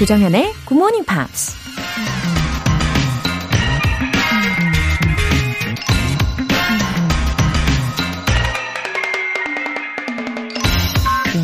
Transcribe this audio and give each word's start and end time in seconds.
조정현의 0.00 0.54
Good 0.66 0.76
Morning 0.76 1.04
Pops. 1.04 1.54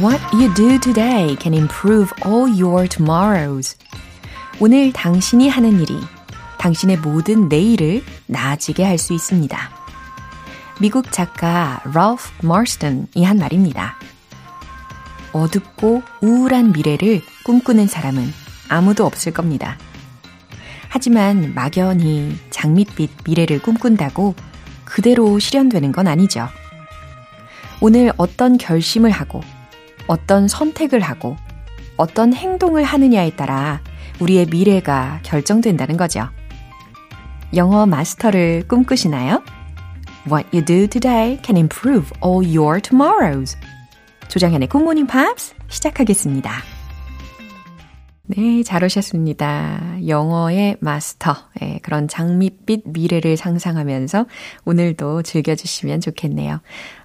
What 0.00 0.22
you 0.32 0.48
do 0.54 0.78
today 0.80 1.36
can 1.38 1.52
improve 1.52 2.10
all 2.24 2.48
your 2.48 2.88
tomorrows. 2.88 3.76
오늘 4.58 4.90
당신이 4.90 5.50
하는 5.50 5.78
일이 5.78 6.00
당신의 6.56 7.00
모든 7.00 7.50
내일을 7.50 8.02
나아지게 8.24 8.82
할 8.82 8.96
수 8.96 9.12
있습니다. 9.12 9.70
미국 10.80 11.12
작가 11.12 11.82
랄프 11.92 12.46
마스턴이 12.46 13.22
한 13.22 13.36
말입니다. 13.36 13.96
어둡고 15.34 16.02
우울한 16.22 16.72
미래를 16.72 17.20
꿈꾸는 17.44 17.86
사람은 17.86 18.45
아무도 18.68 19.06
없을 19.06 19.32
겁니다. 19.32 19.78
하지만 20.88 21.54
막연히 21.54 22.36
장밋빛 22.50 23.10
미래를 23.24 23.60
꿈꾼다고 23.60 24.34
그대로 24.84 25.38
실현되는 25.38 25.92
건 25.92 26.06
아니죠. 26.06 26.48
오늘 27.80 28.12
어떤 28.16 28.56
결심을 28.56 29.10
하고 29.10 29.42
어떤 30.06 30.48
선택을 30.48 31.00
하고 31.00 31.36
어떤 31.96 32.32
행동을 32.32 32.84
하느냐에 32.84 33.30
따라 33.30 33.80
우리의 34.20 34.46
미래가 34.46 35.20
결정된다는 35.22 35.96
거죠. 35.96 36.28
영어 37.54 37.86
마스터를 37.86 38.66
꿈꾸시나요? 38.68 39.42
What 40.26 40.48
you 40.52 40.64
do 40.64 40.86
today 40.88 41.38
can 41.44 41.56
improve 41.56 42.10
all 42.24 42.44
your 42.44 42.80
tomorrows. 42.80 43.56
조장현의 44.28 44.68
Good 44.68 44.82
Morning 44.82 45.10
Pops 45.10 45.54
시작하겠습니다. 45.68 46.75
네, 48.28 48.64
잘 48.64 48.82
오셨습니다. 48.82 49.98
영어의 50.04 50.78
마스터. 50.80 51.36
네, 51.60 51.78
그런 51.82 52.08
장밋빛 52.08 52.82
미래를 52.86 53.36
상상하면서 53.36 54.26
오늘도 54.64 55.22
즐겨주시면 55.22 56.00
좋겠네요. 56.00 56.60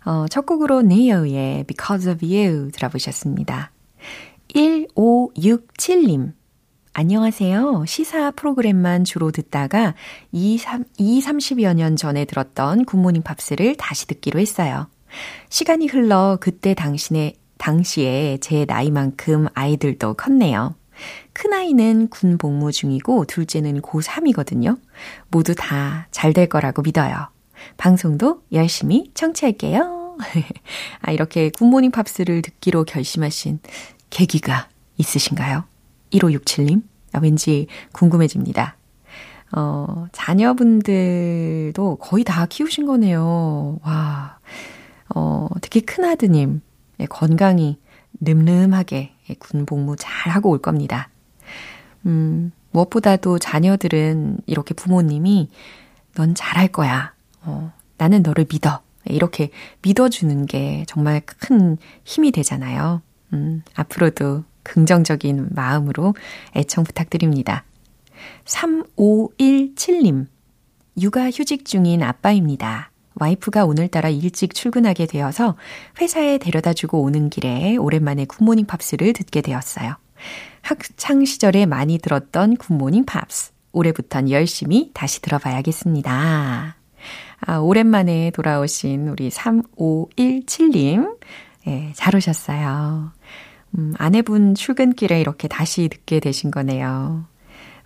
어, 0.05 0.25
첫 0.31 0.47
곡으로 0.47 0.81
네오의 0.81 1.65
Because 1.65 2.11
of 2.11 2.25
You 2.25 2.71
들어보셨습니다. 2.71 3.71
1567님. 4.55 6.33
안녕하세요. 6.93 7.85
시사 7.85 8.31
프로그램만 8.31 9.03
주로 9.03 9.29
듣다가 9.29 9.93
2, 10.31 10.57
3, 10.57 10.85
2 10.97 11.21
30여 11.21 11.75
년 11.75 11.95
전에 11.97 12.25
들었던 12.25 12.83
굿모닝 12.83 13.21
팝스를 13.21 13.75
다시 13.77 14.07
듣기로 14.07 14.39
했어요. 14.39 14.87
시간이 15.49 15.85
흘러 15.85 16.39
그때 16.41 16.73
당신의, 16.73 17.35
당시에 17.59 18.39
제 18.41 18.65
나이만큼 18.65 19.49
아이들도 19.53 20.15
컸네요. 20.15 20.80
큰아이는 21.33 22.09
군 22.09 22.37
복무 22.37 22.71
중이고 22.71 23.25
둘째는 23.25 23.81
고3이거든요. 23.81 24.79
모두 25.29 25.55
다 25.55 26.07
잘 26.11 26.33
될 26.33 26.47
거라고 26.47 26.81
믿어요. 26.81 27.29
방송도 27.77 28.43
열심히 28.53 29.11
청취할게요. 29.13 30.17
아, 31.01 31.11
이렇게 31.11 31.49
굿모닝 31.49 31.91
팝스를 31.91 32.41
듣기로 32.41 32.83
결심하신 32.85 33.59
계기가 34.09 34.67
있으신가요? 34.97 35.63
1567님? 36.11 36.83
아, 37.13 37.19
왠지 37.21 37.67
궁금해집니다. 37.91 38.77
어, 39.53 40.05
자녀분들도 40.11 41.97
거의 41.97 42.23
다 42.23 42.45
키우신 42.45 42.85
거네요. 42.85 43.79
와. 43.83 44.37
어, 45.13 45.47
특히 45.61 45.81
큰아드님, 45.81 46.61
예, 47.01 47.05
건강히 47.05 47.77
늠름하게 48.21 49.13
예, 49.29 49.33
군 49.35 49.65
복무 49.65 49.95
잘 49.97 50.31
하고 50.31 50.49
올 50.49 50.59
겁니다. 50.59 51.09
음, 52.05 52.51
무엇보다도 52.71 53.39
자녀들은 53.39 54.39
이렇게 54.45 54.73
부모님이 54.73 55.49
넌 56.15 56.35
잘할 56.35 56.69
거야. 56.69 57.13
어, 57.41 57.73
나는 57.97 58.21
너를 58.21 58.45
믿어. 58.49 58.81
이렇게 59.05 59.49
믿어주는 59.81 60.45
게 60.45 60.85
정말 60.87 61.21
큰 61.25 61.77
힘이 62.03 62.31
되잖아요. 62.31 63.01
음, 63.33 63.63
앞으로도 63.75 64.43
긍정적인 64.63 65.49
마음으로 65.51 66.13
애청 66.55 66.83
부탁드립니다. 66.83 67.63
3517님, 68.45 70.27
육아 71.01 71.31
휴직 71.31 71.65
중인 71.65 72.03
아빠입니다. 72.03 72.90
와이프가 73.21 73.65
오늘따라 73.65 74.09
일찍 74.09 74.55
출근하게 74.55 75.05
되어서 75.05 75.55
회사에 76.01 76.39
데려다 76.39 76.73
주고 76.73 77.03
오는 77.03 77.29
길에 77.29 77.77
오랜만에 77.77 78.25
굿모닝 78.25 78.65
팝스를 78.65 79.13
듣게 79.13 79.41
되었어요. 79.41 79.95
학창 80.63 81.23
시절에 81.23 81.67
많이 81.67 81.99
들었던 81.99 82.57
굿모닝 82.57 83.05
팝스. 83.05 83.53
올해부턴 83.73 84.31
열심히 84.31 84.89
다시 84.93 85.21
들어봐야겠습니다. 85.21 86.75
아, 87.41 87.57
오랜만에 87.57 88.31
돌아오신 88.31 89.07
우리 89.07 89.29
3517님. 89.29 91.17
예, 91.67 91.91
잘 91.93 92.15
오셨어요. 92.15 93.11
음, 93.77 93.93
아내분 93.97 94.55
출근길에 94.55 95.21
이렇게 95.21 95.47
다시 95.47 95.89
듣게 95.89 96.19
되신 96.19 96.49
거네요. 96.49 97.25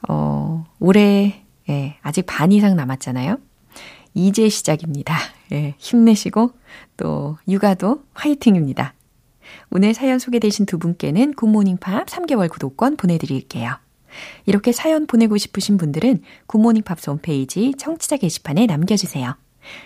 어, 0.08 0.66
올해, 0.80 1.44
예, 1.70 1.98
아직 2.02 2.26
반 2.26 2.54
이상 2.54 2.76
남았잖아요. 2.78 3.38
이제 4.16 4.50
시작입니다. 4.50 5.16
예, 5.52 5.76
힘내시고, 5.78 6.52
또, 6.98 7.38
육아도 7.48 8.04
화이팅입니다. 8.14 8.96
오늘 9.70 9.94
사연 9.94 10.18
소개되신 10.18 10.66
두 10.66 10.80
분께는 10.80 11.34
굿모닝 11.36 11.78
팝스 11.78 12.08
3개월 12.08 12.50
구독권 12.50 12.98
보내드릴게요. 12.98 13.78
이렇게 14.46 14.72
사연 14.72 15.06
보내고 15.06 15.38
싶으신 15.38 15.78
분들은 15.78 16.24
굿모닝 16.48 16.84
팝스 16.84 17.10
홈페이지 17.10 17.74
청취자 17.78 18.18
게시판에 18.18 18.66
남겨주세요. 18.66 19.36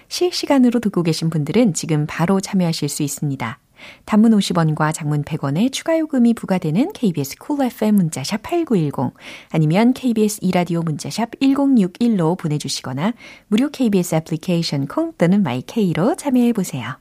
실시간으로 0.08 0.80
듣고 0.80 1.04
계신 1.04 1.30
분들은 1.30 1.74
지금 1.74 2.06
바로 2.08 2.40
참여하실 2.40 2.90
수 2.90 3.04
있습니다. 3.04 3.60
단문 4.06 4.32
50원과 4.32 4.94
장문 4.94 5.24
100원의 5.24 5.72
추가 5.72 5.98
요금이 5.98 6.34
부과되는 6.34 6.94
KBS 6.94 7.38
Cool 7.38 7.72
FM 7.72 7.96
문자샵 7.96 8.42
8910 8.44 9.14
아니면 9.52 9.94
KBS 9.94 10.40
이라디오 10.42 10.82
문자샵 10.82 11.32
1061로 11.40 12.38
보내주시거나 12.38 13.14
무료 13.48 13.70
KBS 13.70 14.16
애플리케이션 14.16 14.88
콩 14.88 15.14
또는 15.18 15.44
마이케이로 15.44 16.16
참여해 16.16 16.54
보세요. 16.54 16.98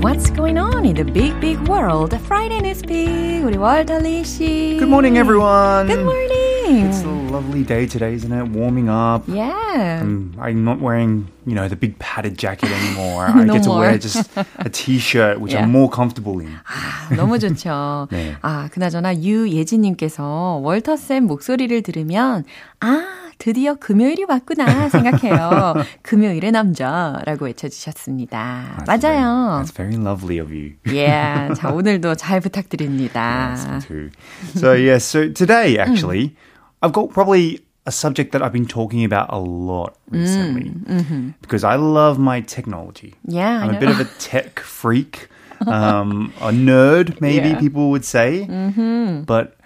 What's 0.00 0.30
going 0.30 0.58
on 0.58 0.84
in 0.84 0.94
the 0.94 1.04
big, 1.04 1.40
big 1.40 1.58
world? 1.68 2.14
Friday 2.14 2.60
Newspeak. 2.60 3.44
우리 3.44 3.56
월달리 3.56 4.22
씨. 4.24 4.76
Good 4.78 4.88
morning, 4.88 5.18
everyone. 5.18 5.88
Good 5.88 6.04
morning. 6.04 6.47
It's 6.67 7.03
a 7.03 7.07
lovely 7.07 7.63
day 7.63 7.85
today, 7.87 8.13
isn't 8.13 8.31
it? 8.31 8.47
Warming 8.49 8.89
up. 8.89 9.23
Yeah. 9.27 9.99
Um, 10.01 10.33
I'm 10.39 10.63
not 10.63 10.79
wearing, 10.79 11.27
you 11.45 11.55
know, 11.55 11.67
the 11.67 11.75
big 11.75 11.97
padded 11.99 12.37
jacket 12.37 12.69
anymore. 12.71 13.25
I 13.27 13.43
no 13.43 13.53
get 13.53 13.63
to 13.63 13.69
more. 13.69 13.79
wear 13.79 13.97
just 13.97 14.29
a 14.57 14.69
t-shirt, 14.69 15.39
which 15.39 15.53
Yeah. 15.53 15.63
I'm 15.63 15.71
more 15.71 15.89
comfortable 15.89 16.39
in. 16.39 16.49
아, 16.65 17.13
너무 17.15 17.37
좋죠. 17.39 18.07
네. 18.11 18.35
아, 18.41 18.69
그나저나 18.71 19.15
유예진님께서 19.21 20.59
월터쌤 20.63 21.25
목소리를 21.25 21.81
들으면, 21.83 22.43
아, 22.79 23.03
드디어 23.39 23.75
금요일이 23.75 24.25
왔구나 24.29 24.87
생각해요. 24.89 25.73
금요일의 26.01 26.51
남자라고 26.51 27.45
외쳐주셨습니다. 27.45 28.85
That's 28.85 29.01
very- 29.01 29.19
맞아요. 29.19 29.61
That's 29.63 29.75
very 29.75 29.95
lovely 29.97 30.39
of 30.39 30.51
you. 30.53 30.73
Yeah. 30.85 31.53
자, 31.59 31.71
오늘도 31.71 32.15
잘 32.15 32.39
부탁드립니다. 32.39 33.49
Yes, 33.51 33.67
me 33.67 33.79
too. 33.81 34.09
So 34.55 34.73
yes, 34.73 35.03
so 35.03 35.29
today 35.33 35.77
actually, 35.77 36.35
I've 36.82 36.92
got 36.92 37.10
probably 37.10 37.60
a 37.86 37.92
subject 37.92 38.32
that 38.32 38.42
I've 38.42 38.52
been 38.52 38.66
talking 38.66 39.02
about 39.04 39.32
a 39.32 39.38
lot 39.38 39.96
mm, 40.10 40.20
recently 40.20 40.70
mm-hmm. 40.70 41.30
because 41.40 41.64
I 41.64 41.76
love 41.76 42.18
my 42.18 42.42
technology. 42.42 43.14
Yeah, 43.24 43.62
I'm 43.62 43.74
a 43.74 43.80
bit 43.80 43.88
of 43.88 43.98
a 43.98 44.04
tech 44.18 44.60
freak, 44.60 45.28
um, 45.66 46.32
a 46.40 46.50
nerd, 46.50 47.20
maybe 47.20 47.48
Yeah. 47.48 47.58
people 47.60 47.90
would 47.90 48.04
say. 48.04 48.46
Mm-hmm. 48.48 49.22
But 49.22 49.56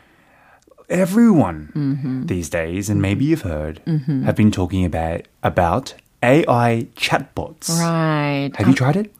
everyone 0.88 1.72
mm-hmm. 1.74 2.26
these 2.26 2.48
days, 2.48 2.88
and 2.88 3.02
maybe 3.02 3.24
you've 3.24 3.42
heard, 3.42 3.80
have 4.24 4.36
been 4.36 4.52
talking 4.52 4.84
about 4.84 5.26
about 5.42 5.94
AI 6.22 6.86
chatbots. 6.94 7.80
Right. 7.80 8.52
Have 8.56 8.66
you 8.66 8.72
um, 8.72 8.74
tried 8.74 8.96
it? 8.96 9.12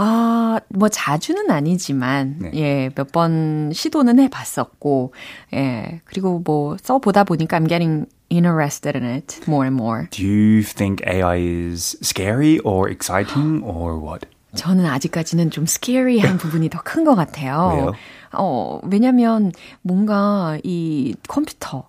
아, 0.00 0.60
뭐 0.68 0.88
자주는 0.88 1.50
아니지만 1.50 2.36
네. 2.38 2.50
예, 2.54 2.90
몇 2.94 3.10
번 3.10 3.72
시도는 3.72 4.20
해 4.20 4.28
봤었고 4.28 5.12
예. 5.54 6.00
그리고 6.04 6.40
뭐 6.44 6.76
써 6.80 6.98
보다 6.98 7.24
보니까 7.24 7.58
I'm 7.58 7.68
getting 7.68 8.06
interested 8.30 8.96
in 8.96 9.04
it 9.04 9.40
more 9.48 9.66
and 9.66 9.74
more. 9.80 10.06
Do 10.10 10.22
you 10.24 10.62
think 10.62 11.02
AI 11.04 11.38
is 11.72 11.98
scary 12.02 12.58
or 12.60 12.88
exciting 12.88 13.62
or 13.64 13.98
what? 13.98 14.24
저는 14.54 14.86
아직까지는 14.86 15.50
좀 15.50 15.66
스케리한 15.66 16.38
부분이 16.38 16.68
더 16.70 16.80
큰 16.84 17.04
것 17.04 17.14
같아요. 17.16 17.72
왜요? 17.74 17.92
어, 18.32 18.80
왜냐면 18.84 19.52
뭔가 19.82 20.58
이 20.62 21.14
컴퓨터, 21.28 21.78
어? 21.78 21.87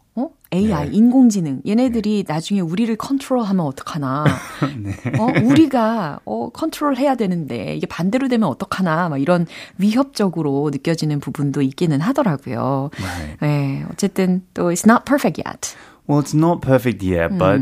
AI, 0.52 0.90
네. 0.90 0.96
인공지능, 0.96 1.62
얘네들이 1.66 2.24
네. 2.24 2.34
나중에 2.34 2.60
우리를 2.60 2.96
컨트롤하면 2.96 3.66
어떡하나. 3.66 4.26
네. 4.82 4.94
어, 5.20 5.28
우리가 5.44 6.22
어, 6.26 6.50
컨트롤해야 6.50 7.16
되는데 7.16 7.76
이게 7.76 7.86
반대로 7.86 8.28
되면 8.28 8.50
어떡하나. 8.50 9.10
막 9.10 9.18
이런 9.18 9.46
위협적으로 9.78 10.70
느껴지는 10.72 11.20
부분도 11.20 11.62
있기는 11.62 12.02
하더라고요. 12.02 12.90
Right. 13.00 13.38
네, 13.42 13.86
어쨌든 13.92 14.44
또 14.54 14.72
it's 14.72 14.90
not 14.90 15.06
perfect 15.06 15.42
yet. 15.46 15.76
Well, 16.08 16.24
it's 16.24 16.36
not 16.36 16.62
perfect 16.62 17.06
yet, 17.06 17.38
but 17.38 17.62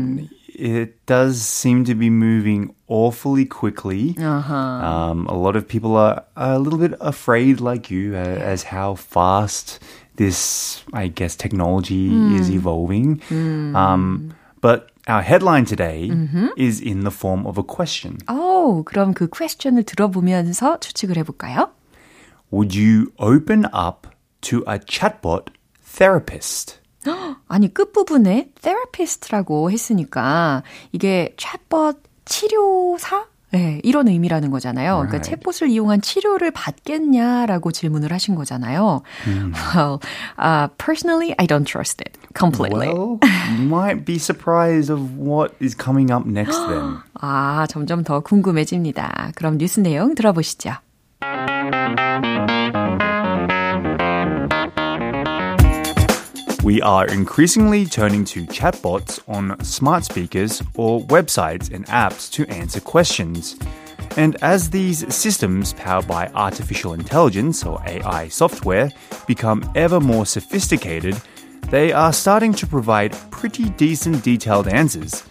it 0.57 1.05
does 1.05 1.41
seem 1.41 1.85
to 1.85 1.95
be 1.95 2.09
moving 2.09 2.75
awfully 2.87 3.45
quickly. 3.45 4.15
Uh-huh. 4.19 4.53
Um, 4.53 5.27
a 5.27 5.35
lot 5.35 5.55
of 5.55 5.67
people 5.67 5.95
are, 5.95 6.23
are, 6.35 6.53
a 6.53 6.59
little 6.59 6.79
bit 6.79 6.93
afraid, 7.01 7.59
like 7.59 7.89
you, 7.89 8.15
uh, 8.15 8.19
as 8.19 8.63
how 8.63 8.95
fast 8.95 9.79
this, 10.15 10.83
I 10.93 11.07
guess, 11.07 11.35
technology 11.35 12.09
mm. 12.09 12.39
is 12.39 12.49
evolving. 12.49 13.17
Mm. 13.29 13.75
Um, 13.75 14.33
but 14.61 14.91
our 15.07 15.21
headline 15.21 15.65
today 15.65 16.09
mm-hmm. 16.09 16.47
is 16.55 16.79
in 16.79 17.03
the 17.03 17.11
form 17.11 17.45
of 17.45 17.57
a 17.57 17.63
question. 17.63 18.19
Oh, 18.27 18.83
그럼 18.85 19.13
그 19.13 19.27
question을 19.27 19.83
들어보면서 19.83 20.79
추측을 20.79 21.17
해볼까요? 21.17 21.69
Would 22.51 22.75
you 22.75 23.11
open 23.17 23.65
up 23.73 24.07
to 24.41 24.63
a 24.67 24.77
chatbot 24.77 25.47
therapist? 25.81 26.79
아니 27.48 27.72
끝부분에 27.72 28.50
therapist라고 28.60 29.70
했으니까 29.70 30.62
이게 30.92 31.34
chatbot 31.38 31.98
치료사 32.24 33.26
네, 33.50 33.80
이런 33.82 34.08
의미라는 34.08 34.50
거잖아요. 34.50 34.98
Right. 34.98 35.30
그러니까 35.30 35.50
챗봇을 35.50 35.70
이용한 35.70 36.02
치료를 36.02 36.50
받겠냐라고 36.50 37.72
질문을 37.72 38.12
하신 38.12 38.34
거잖아요. 38.34 39.02
Mm. 39.26 39.54
Well, 39.74 40.00
uh, 40.38 40.68
personally, 40.76 41.34
I 41.38 41.46
don't 41.46 41.64
trust 41.64 42.02
it 42.02 42.18
completely. 42.34 42.88
Well, 42.88 43.18
you 43.56 43.64
might 43.64 44.04
be 44.04 44.18
surprised 44.18 44.90
of 44.90 45.16
what 45.16 45.54
is 45.60 45.74
coming 45.74 46.12
up 46.12 46.26
next 46.26 46.58
then. 46.68 46.98
아, 47.14 47.66
점점 47.70 48.04
더 48.04 48.20
궁금해집니다. 48.20 49.32
그럼 49.34 49.56
뉴스 49.56 49.80
내용 49.80 50.14
들어보시죠. 50.14 50.72
We 56.68 56.82
are 56.82 57.06
increasingly 57.06 57.86
turning 57.86 58.26
to 58.26 58.44
chatbots 58.44 59.20
on 59.26 59.58
smart 59.64 60.04
speakers 60.04 60.62
or 60.74 61.00
websites 61.04 61.72
and 61.72 61.86
apps 61.86 62.30
to 62.32 62.46
answer 62.48 62.78
questions. 62.78 63.56
And 64.18 64.36
as 64.42 64.68
these 64.68 64.98
systems 65.14 65.72
powered 65.72 66.06
by 66.06 66.26
artificial 66.34 66.92
intelligence 66.92 67.64
or 67.64 67.82
AI 67.86 68.28
software 68.28 68.92
become 69.26 69.64
ever 69.76 69.98
more 69.98 70.26
sophisticated, 70.26 71.18
they 71.70 71.90
are 71.90 72.12
starting 72.12 72.52
to 72.52 72.66
provide 72.66 73.16
pretty 73.30 73.70
decent 73.70 74.22
detailed 74.22 74.68
answers. 74.68 75.22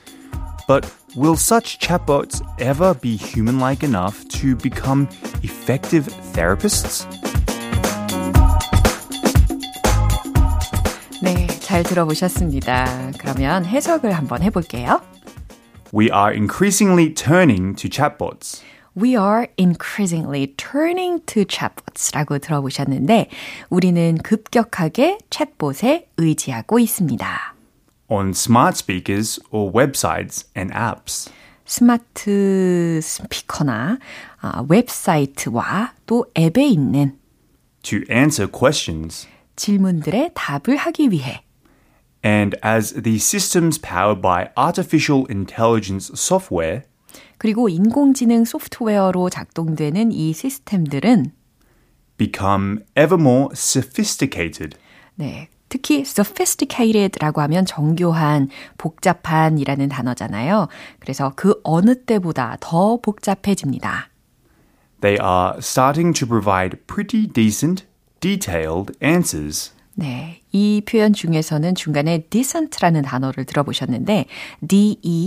But 0.67 0.91
will 1.15 1.35
such 1.35 1.77
chatbots 1.77 2.41
ever 2.59 2.95
be 2.95 3.15
human 3.15 3.59
like 3.59 3.83
enough 3.83 4.27
to 4.29 4.55
become 4.55 5.07
effective 5.43 6.05
therapists? 6.33 7.05
잘 11.67 11.83
들어보셨습니다. 11.83 13.11
그러면 13.19 13.65
해석을 13.65 14.13
한번 14.13 14.41
해볼게요. 14.41 15.01
We 15.93 16.05
are 16.05 16.33
increasingly 16.33 17.13
turning 17.13 17.75
to 17.75 17.89
chatbots. 17.89 18.63
We 18.95 19.17
are 19.17 19.47
increasingly 19.59 20.55
turning 20.55 21.25
to 21.25 21.43
chatbots라고 21.45 22.37
들어보셨는데 22.39 23.27
우리는 23.69 24.17
급격하게 24.19 25.17
챗봇에 25.29 26.05
의지하고 26.15 26.79
있습니다. 26.79 27.55
On 28.07 28.29
smart 28.29 28.77
speakers 28.77 29.37
or 29.51 29.69
websites 29.69 30.47
and 30.57 30.73
apps. 30.73 31.29
스마트 31.65 33.01
스피커나 33.03 33.97
아, 34.39 34.63
웹사이트와 34.69 35.95
또 36.05 36.27
앱에 36.37 36.65
있는 36.65 37.17
to 37.81 37.99
answer 38.09 38.49
questions 38.49 39.27
질문들의 39.57 40.31
답을 40.33 40.77
하기 40.77 41.11
위해 41.11 41.43
And 42.23 42.57
as 42.63 42.93
the 42.93 43.17
systems 43.17 43.79
powered 43.79 44.21
by 44.21 44.49
artificial 44.57 45.25
intelligence 45.29 46.11
software 46.15 46.83
그리고 47.37 47.69
인공지능 47.69 48.45
소프트웨어로 48.45 49.29
작동되는 49.29 50.11
이 50.11 50.33
시스템들은 50.33 51.31
become 52.17 52.79
ever 52.97 53.19
more 53.19 53.49
sophisticated. 53.53 54.77
네. 55.15 55.49
특히 55.69 55.99
sophisticated라고 55.99 57.41
하면 57.41 57.65
정교한, 57.65 58.49
복잡한이라는 58.77 59.89
단어잖아요. 59.89 60.69
그래서 60.99 61.33
그 61.35 61.59
어느 61.63 62.05
때보다 62.05 62.57
더 62.59 62.97
복잡해집니다. 63.01 64.09
They 65.01 65.19
are 65.21 65.57
starting 65.59 66.17
to 66.17 66.27
provide 66.27 66.79
pretty 66.87 67.27
decent 67.27 67.85
detailed 68.21 68.93
answers. 69.03 69.73
네, 69.99 70.43
이 70.51 70.83
표현 70.87 71.11
중에서는 71.11 71.73
중간에 71.73 72.19
decent라는 72.29 73.01
단어를 73.01 73.45
들어보셨는데 73.45 74.25
D-E-C-E-N-T라는 74.61 75.23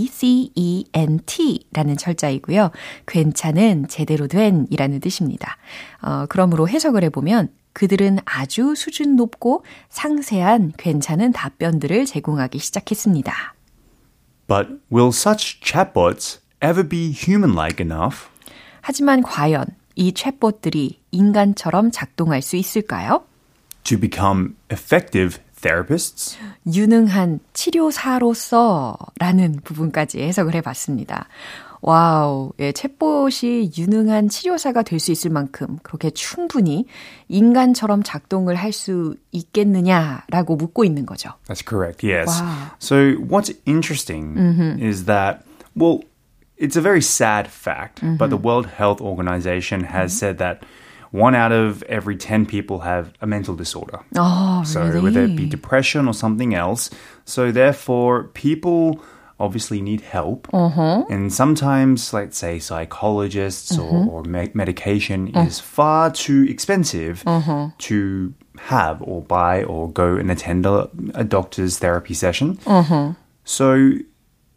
철자이고요. 1.97 2.71
괜찮은, 3.05 3.89
제대로 3.89 4.29
된 4.29 4.67
이라는 4.69 5.01
뜻입니다. 5.01 5.57
어, 6.01 6.25
그러므로 6.29 6.69
해석을 6.69 7.03
해보면 7.03 7.49
그들은 7.73 8.19
아주 8.23 8.73
수준 8.75 9.17
높고 9.17 9.65
상세한 9.89 10.71
괜찮은 10.77 11.33
답변들을 11.33 12.05
제공하기 12.05 12.57
시작했습니다. 12.57 13.33
But 14.47 14.69
will 14.89 15.09
such 15.09 15.59
chatbots 15.61 16.39
ever 16.63 16.87
be 16.87 17.11
human-like 17.13 17.85
enough? 17.85 18.29
하지만 18.79 19.21
과연 19.21 19.65
이 19.95 20.13
챗봇들이 20.13 20.95
인간처럼 21.11 21.91
작동할 21.91 22.41
수 22.41 22.55
있을까요? 22.55 23.25
To 23.85 23.97
become 23.97 24.55
effective 24.71 25.39
therapists? 25.61 26.37
유능한 26.65 27.39
치료사로서 27.53 28.97
라는 29.19 29.59
부분까지 29.63 30.21
해석을 30.21 30.55
해봤습니다. 30.55 31.27
wow, 31.81 32.53
예, 32.59 32.71
챗봇이 32.71 33.75
유능한 33.75 34.29
치료사가 34.29 34.83
될 34.83 34.99
수 34.99 35.11
있을 35.11 35.31
만큼 35.31 35.79
그렇게 35.81 36.11
충분히 36.11 36.85
인간처럼 37.27 38.03
작동을 38.03 38.55
할 38.55 38.71
수 38.71 39.15
있겠느냐라고 39.31 40.55
묻고 40.57 40.85
있는 40.85 41.07
거죠. 41.07 41.31
That's 41.47 41.63
correct, 41.67 42.03
yes. 42.03 42.29
Wow. 42.39 42.71
So 42.77 43.13
what's 43.15 43.51
interesting 43.65 44.35
mm-hmm. 44.35 44.79
is 44.79 45.05
that, 45.05 45.43
well, 45.75 46.03
it's 46.57 46.77
a 46.77 46.81
very 46.81 47.01
sad 47.01 47.47
fact, 47.47 48.01
mm-hmm. 48.01 48.17
but 48.17 48.29
the 48.29 48.37
mm-hmm. 48.37 48.45
World 48.45 48.67
Health 48.67 49.01
Organization 49.01 49.83
has 49.85 50.13
mm-hmm. 50.13 50.19
said 50.19 50.37
that 50.37 50.61
one 51.11 51.35
out 51.35 51.51
of 51.51 51.83
every 51.83 52.15
10 52.15 52.45
people 52.45 52.79
have 52.79 53.13
a 53.21 53.27
mental 53.27 53.55
disorder. 53.55 53.99
Oh, 54.15 54.63
so 54.65 54.85
really? 54.85 55.01
whether 55.01 55.23
it 55.23 55.35
be 55.35 55.45
depression 55.45 56.07
or 56.07 56.13
something 56.13 56.55
else. 56.55 56.89
So 57.25 57.51
therefore, 57.51 58.25
people 58.29 59.03
obviously 59.39 59.81
need 59.81 60.01
help. 60.01 60.47
Uh-huh. 60.53 61.03
And 61.09 61.33
sometimes, 61.33 62.13
let's 62.13 62.37
say, 62.37 62.59
psychologists 62.59 63.77
uh-huh. 63.77 63.83
or, 63.83 64.21
or 64.21 64.23
me- 64.23 64.51
medication 64.53 65.31
uh-huh. 65.35 65.47
is 65.47 65.59
far 65.59 66.11
too 66.11 66.45
expensive 66.47 67.23
uh-huh. 67.25 67.69
to 67.79 68.33
have 68.59 69.01
or 69.01 69.21
buy 69.21 69.63
or 69.63 69.91
go 69.91 70.15
and 70.15 70.31
attend 70.31 70.65
a, 70.65 70.89
a 71.13 71.23
doctor's 71.23 71.79
therapy 71.79 72.13
session. 72.13 72.59
Uh-huh. 72.65 73.13
So 73.43 73.91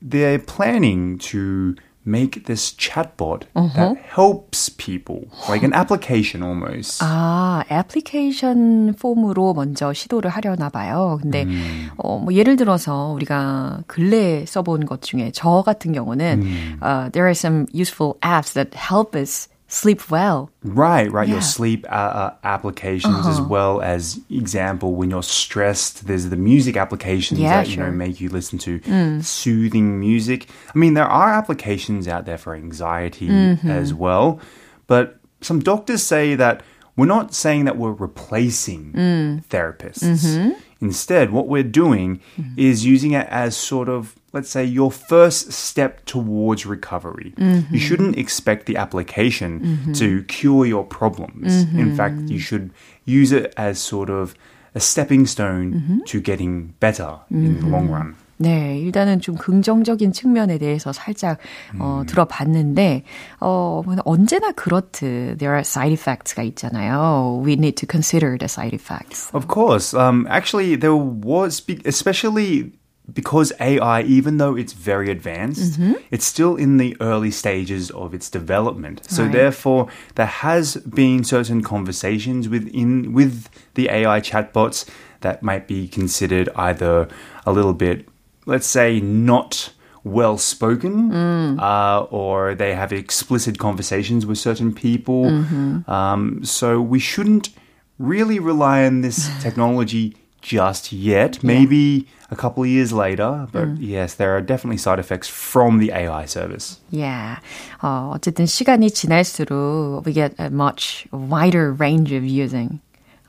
they're 0.02 0.38
planning 0.38 1.18
to 1.18 1.75
make 2.04 2.44
this 2.44 2.73
chatbot 2.76 3.44
uh-huh. 3.54 3.75
that 3.75 3.96
helps 3.96 4.68
people, 4.68 5.25
like 5.49 5.62
an 5.62 5.73
application 5.73 6.42
almost. 6.42 7.02
아, 7.02 7.64
애플리케이션 7.70 8.94
폼으로 8.94 9.54
먼저 9.54 9.92
시도를 9.92 10.30
하려나 10.30 10.68
봐요. 10.68 11.18
근데 11.20 11.44
음. 11.44 11.88
어, 11.96 12.18
뭐 12.18 12.34
예를 12.34 12.56
들어서 12.56 13.08
우리가 13.12 13.82
근래에 13.87 14.44
써본 14.46 14.87
것 14.87 15.02
중에 15.02 15.30
저 15.32 15.62
같은 15.62 15.92
경우는 15.92 16.42
음. 16.42 16.78
uh, 16.82 17.11
there 17.12 17.26
are 17.26 17.32
some 17.32 17.66
useful 17.75 18.14
apps 18.23 18.52
that 18.54 18.76
help 18.76 19.16
us 19.16 19.49
sleep 19.74 20.10
well. 20.10 20.50
Right, 20.62 21.10
right. 21.10 21.26
Yeah. 21.26 21.34
Your 21.34 21.42
sleep 21.42 21.84
uh, 21.88 21.94
uh, 21.94 22.34
applications 22.44 23.14
uh-huh. 23.14 23.30
as 23.30 23.40
well 23.40 23.82
as 23.82 24.20
example 24.30 24.94
when 24.94 25.10
you're 25.10 25.22
stressed. 25.22 26.06
There's 26.06 26.28
the 26.28 26.36
music 26.36 26.76
applications 26.76 27.40
yeah, 27.40 27.62
that 27.62 27.68
you 27.68 27.78
know 27.78 27.90
make 27.90 28.20
you 28.20 28.28
listen 28.28 28.58
to 28.60 28.78
mm. 28.80 29.24
soothing 29.24 29.98
music. 29.98 30.48
I 30.74 30.78
mean, 30.78 30.94
there 30.94 31.06
are 31.06 31.30
applications 31.32 32.06
out 32.06 32.24
there 32.24 32.38
for 32.38 32.54
anxiety 32.54 33.28
mm-hmm. 33.28 33.68
as 33.68 33.92
well, 33.92 34.40
but 34.86 35.18
some 35.40 35.60
doctors 35.60 36.02
say 36.02 36.34
that 36.36 36.62
we're 36.96 37.06
not 37.06 37.34
saying 37.34 37.64
that 37.64 37.76
we're 37.76 37.92
replacing 37.92 38.92
mm. 38.92 39.46
therapists. 39.46 40.04
Mm-hmm. 40.04 40.52
Instead, 40.80 41.30
what 41.30 41.48
we're 41.48 41.62
doing 41.64 42.20
mm-hmm. 42.38 42.54
is 42.56 42.84
using 42.84 43.12
it 43.12 43.26
as 43.28 43.56
sort 43.56 43.88
of 43.88 44.14
let's 44.33 44.49
say, 44.49 44.63
your 44.63 44.91
first 44.91 45.51
step 45.51 46.05
towards 46.05 46.65
recovery. 46.65 47.33
Mm-hmm. 47.38 47.73
You 47.73 47.79
shouldn't 47.79 48.17
expect 48.17 48.65
the 48.65 48.77
application 48.77 49.59
mm-hmm. 49.59 49.93
to 49.93 50.23
cure 50.23 50.65
your 50.65 50.83
problems. 50.83 51.65
Mm-hmm. 51.65 51.79
In 51.79 51.95
fact, 51.95 52.29
you 52.29 52.39
should 52.39 52.71
use 53.05 53.31
it 53.31 53.53
as 53.57 53.79
sort 53.79 54.09
of 54.09 54.35
a 54.75 54.79
stepping 54.79 55.25
stone 55.25 55.73
mm-hmm. 55.73 55.99
to 56.05 56.21
getting 56.21 56.75
better 56.79 57.19
mm-hmm. 57.31 57.45
in 57.45 57.59
the 57.59 57.67
long 57.67 57.89
run. 57.89 58.15
네, 58.41 58.79
일단은 58.79 59.19
좀 59.19 59.35
긍정적인 59.35 60.13
측면에 60.13 60.57
대해서 60.59 60.93
살짝 60.93 61.39
음. 61.73 61.81
어, 61.81 62.03
들어봤는데 62.07 63.03
어, 63.41 63.81
언제나 64.05 64.53
그렇듯 64.53 65.38
there 65.38 65.51
are 65.51 65.59
side 65.59 65.93
effects가 65.93 66.41
있잖아요. 66.43 67.41
We 67.43 67.53
need 67.53 67.75
to 67.75 67.85
consider 67.85 68.38
the 68.38 68.47
side 68.47 68.73
effects. 68.73 69.29
Of 69.33 69.49
course. 69.49 69.93
Um, 69.93 70.25
actually, 70.29 70.77
there 70.77 70.95
was, 70.95 71.61
especially 71.83 72.71
because 73.12 73.52
AI, 73.61 74.02
even 74.02 74.38
though 74.38 74.56
it's 74.56 74.73
very 74.73 75.11
advanced, 75.11 75.78
mm-hmm. 75.78 75.94
it's 76.11 76.25
still 76.25 76.56
in 76.56 76.78
the 76.78 76.96
early 77.00 77.30
stages 77.30 77.90
of 77.90 78.14
its 78.14 78.30
development. 78.30 79.04
So 79.11 79.25
right. 79.25 79.32
therefore, 79.32 79.88
there 80.14 80.26
has 80.26 80.76
been 80.76 81.23
certain 81.23 81.62
conversations 81.62 82.49
within 82.49 83.12
with 83.12 83.49
the 83.75 83.90
AI 83.90 84.20
chatbots 84.20 84.88
that 85.20 85.42
might 85.42 85.68
be 85.68 85.87
considered 85.87 86.49
either 86.56 87.08
a 87.44 87.52
little 87.52 87.75
bit, 87.75 88.08
let's 88.46 88.66
say, 88.66 89.00
not 89.00 89.73
well 90.02 90.38
spoken, 90.38 91.11
mm. 91.11 91.61
uh, 91.61 92.04
or 92.04 92.54
they 92.54 92.75
have 92.75 92.92
explicit 92.92 93.58
conversations 93.58 94.25
with 94.25 94.38
certain 94.38 94.73
people. 94.73 95.25
Mm-hmm. 95.25 95.90
Um, 95.90 96.44
so 96.44 96.80
we 96.80 96.99
shouldn't 96.99 97.50
really 97.99 98.38
rely 98.38 98.84
on 98.84 99.02
this 99.02 99.30
technology 99.42 100.16
just 100.44 100.92
yet. 100.92 101.42
Maybe 101.42 102.06
a 102.30 102.36
couple 102.36 102.62
of 102.62 102.68
years 102.68 102.92
later, 102.92 103.48
but 103.50 103.66
mm. 103.66 103.76
yes, 103.80 104.14
there 104.14 104.36
are 104.36 104.42
definitely 104.42 104.76
side 104.76 104.98
effects 104.98 105.28
from 105.28 105.78
the 105.78 105.90
AI 105.90 106.26
service. 106.26 106.78
Yeah. 106.90 107.40
어, 107.82 108.12
어쨌든 108.14 108.46
시간이 108.46 108.90
지날수록 108.90 110.06
we 110.06 110.12
get 110.12 110.34
a 110.38 110.50
much 110.50 111.08
wider 111.10 111.72
range 111.72 112.12
of 112.12 112.24
using 112.24 112.80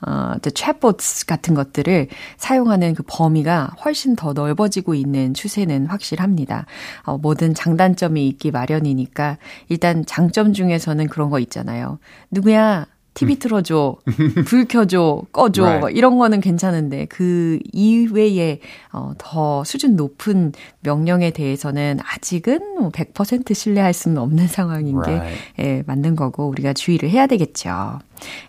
어, 0.02 0.36
the 0.42 0.52
chatbots 0.54 1.24
같은 1.24 1.54
것들을 1.54 2.08
사용하는 2.36 2.94
그 2.94 3.02
범위가 3.06 3.76
훨씬 3.82 4.14
더 4.14 4.34
넓어지고 4.34 4.94
있는 4.94 5.32
추세는 5.32 5.86
확실합니다. 5.86 6.66
어, 7.04 7.16
모든 7.16 7.54
장단점이 7.54 8.28
있기 8.28 8.50
마련이니까 8.50 9.38
일단 9.68 10.04
장점 10.04 10.52
중에서는 10.52 11.08
그런 11.08 11.30
거 11.30 11.38
있잖아요. 11.40 11.98
누구야? 12.30 12.86
TV 13.16 13.36
틀어줘, 13.38 13.96
불 14.46 14.66
켜줘, 14.66 15.22
꺼줘, 15.32 15.64
right. 15.64 15.98
이런 15.98 16.18
거는 16.18 16.40
괜찮은데 16.40 17.06
그 17.06 17.58
이외에 17.72 18.60
어, 18.92 19.12
더 19.18 19.64
수준 19.64 19.96
높은 19.96 20.52
명령에 20.80 21.30
대해서는 21.30 21.98
아직은 22.04 22.90
100% 22.92 23.54
신뢰할 23.54 23.92
수는 23.92 24.18
없는 24.18 24.46
상황인 24.48 24.98
right. 24.98 25.34
게 25.56 25.64
예, 25.64 25.82
맞는 25.86 26.14
거고 26.14 26.46
우리가 26.48 26.74
주의를 26.74 27.08
해야 27.10 27.26
되겠죠. 27.26 27.98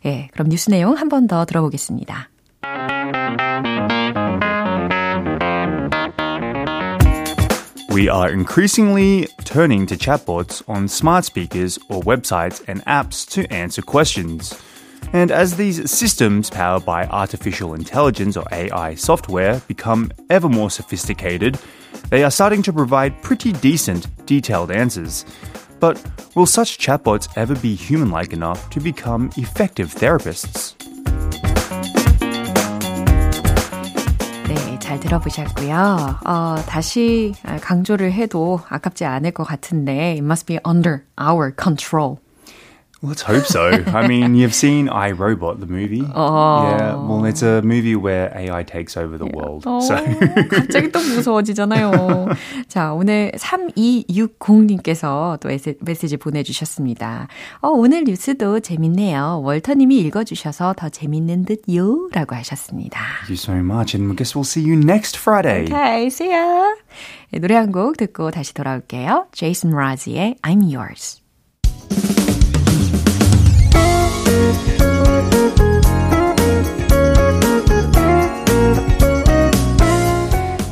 예, 0.05 0.27
그럼 0.33 0.49
뉴스 0.49 0.69
내용 0.69 0.95
한 0.95 1.07
번 1.09 1.27
더 1.27 1.45
들어보겠습니다. 1.45 2.29
We 7.97 8.09
are 8.09 8.29
increasingly 8.29 9.25
turning 9.43 9.87
to 9.87 9.97
chatbots 9.97 10.61
on 10.69 10.87
smart 10.87 11.25
speakers 11.25 11.79
or 11.89 11.99
websites 12.03 12.63
and 12.67 12.85
apps 12.85 13.27
to 13.29 13.51
answer 13.51 13.81
questions. 13.81 14.53
And 15.13 15.31
as 15.31 15.57
these 15.57 15.89
systems 15.89 16.51
powered 16.51 16.85
by 16.85 17.07
artificial 17.07 17.73
intelligence 17.73 18.37
or 18.37 18.45
AI 18.51 18.93
software 18.93 19.63
become 19.67 20.11
ever 20.29 20.47
more 20.47 20.69
sophisticated, 20.69 21.57
they 22.11 22.23
are 22.23 22.29
starting 22.29 22.61
to 22.61 22.71
provide 22.71 23.19
pretty 23.23 23.51
decent, 23.51 24.05
detailed 24.27 24.69
answers. 24.69 25.25
But 25.79 25.99
will 26.35 26.45
such 26.45 26.77
chatbots 26.77 27.35
ever 27.35 27.55
be 27.55 27.73
human 27.73 28.11
like 28.11 28.31
enough 28.31 28.69
to 28.69 28.79
become 28.79 29.31
effective 29.37 29.91
therapists? 29.91 30.76
잘 34.97 34.99
들어보셨고요. 34.99 36.19
어, 36.25 36.55
다시 36.67 37.33
강조를 37.61 38.11
해도 38.11 38.59
아깝지 38.67 39.05
않을 39.05 39.31
것 39.31 39.43
같은데 39.43 40.13
it 40.13 40.19
must 40.19 40.45
be 40.45 40.59
under 40.67 41.03
our 41.19 41.53
control. 41.61 42.17
Let's 43.03 43.21
hope 43.21 43.45
so. 43.45 43.69
I 43.93 44.07
mean, 44.07 44.33
you've 44.33 44.55
seen 44.55 44.89
I 44.89 45.11
Robot, 45.11 45.59
the 45.59 45.67
movie. 45.67 46.01
Oh. 46.15 46.63
Yeah. 46.63 46.95
Well, 46.95 47.25
it's 47.25 47.43
a 47.43 47.61
movie 47.61 47.95
where 47.95 48.33
AI 48.35 48.63
takes 48.63 48.97
over 48.97 49.19
the 49.19 49.27
world. 49.27 49.65
Oh, 49.67 49.79
so. 49.81 49.97
갑자기 50.49 50.91
또 50.91 50.97
무서워지잖아요. 50.99 52.29
자, 52.67 52.93
오늘 52.93 53.31
3260님께서 53.37 55.39
또 55.39 55.49
메시지 55.81 56.17
보내주셨습니다. 56.17 57.27
어, 57.61 57.67
오늘 57.69 58.03
뉴스도 58.03 58.61
재밌네요. 58.61 59.41
월터님이 59.43 59.99
읽어주셔서 59.99 60.73
더 60.75 60.89
재밌는 60.89 61.45
듯요. 61.45 62.09
라고 62.13 62.35
하셨습니다. 62.35 62.99
Thank 63.27 63.29
you 63.29 63.37
so 63.37 63.53
much. 63.61 63.93
And 63.95 64.09
I 64.11 64.15
guess 64.15 64.33
we'll 64.35 64.43
see 64.43 64.63
you 64.67 64.75
next 64.75 65.17
Friday. 65.19 65.65
Okay, 65.65 66.07
see 66.07 66.31
ya. 66.31 66.73
노래 67.39 67.53
한 67.55 67.71
곡 67.71 67.97
듣고 67.97 68.31
다시 68.31 68.55
돌아올게요. 68.55 69.27
Jason 69.33 69.71
Mraz's 69.71 70.33
I'm 70.41 70.63
Yours. 70.63 71.21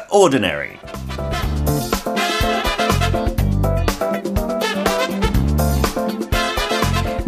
Extraordinary. 0.00 0.78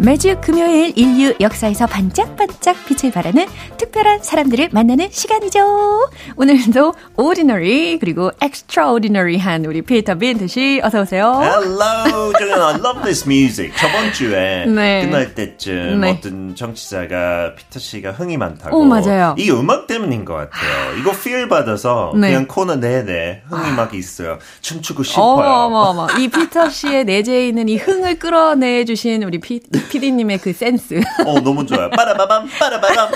매주 0.03 0.35
금요일 0.41 0.91
인류 0.97 1.33
역사에서 1.39 1.87
반짝반짝 1.87 2.75
빛을 2.87 3.13
발하는 3.13 3.47
특별한 3.77 4.21
사람들을 4.21 4.67
만나는 4.73 5.07
시간이죠. 5.09 6.09
오늘도 6.35 6.93
ordinary 7.15 7.99
그리고 7.99 8.29
extraordinary한 8.43 9.63
우리 9.63 9.81
피터 9.81 10.15
빈트 10.15 10.47
씨 10.47 10.81
어서 10.83 11.03
오세요. 11.03 11.39
Hello, 11.41 12.33
I 12.65 12.75
love 12.81 13.01
this 13.03 13.23
music. 13.25 13.71
저번 13.77 14.11
주에 14.11 14.65
네. 14.65 15.05
끝날 15.05 15.33
때쯤 15.35 16.01
네. 16.01 16.17
어떤 16.19 16.53
정치자가 16.53 17.55
피터 17.55 17.79
씨가 17.79 18.11
흥이 18.11 18.35
많다고. 18.35 18.77
오, 18.77 18.83
맞아요. 18.83 19.35
이 19.37 19.49
음악 19.51 19.87
때문인 19.87 20.25
것 20.25 20.33
같아요. 20.33 20.99
이거 20.99 21.13
필 21.13 21.47
받아서 21.47 22.11
네. 22.15 22.27
그냥 22.27 22.47
코너 22.47 22.75
내내 22.75 23.43
흥이 23.47 23.71
막 23.71 23.93
있어요. 23.93 24.37
춤추고 24.59 25.03
싶어요. 25.03 25.23
어머, 25.23 25.43
어머, 25.43 25.77
어머. 25.77 26.07
이 26.19 26.27
피터 26.27 26.69
씨의 26.69 27.05
내재에 27.05 27.47
있는 27.47 27.69
이 27.69 27.77
흥을 27.77 28.19
끌어내 28.19 28.83
주신 28.83 29.23
우리 29.23 29.39
피, 29.39 29.61
PD님의 29.93 30.39
그 30.39 30.53
센스. 30.53 30.99
어, 31.25 31.39
너무 31.41 31.65
좋아요. 31.65 31.89
빠라바밤, 31.91 32.49
빠라바밤. 32.59 33.11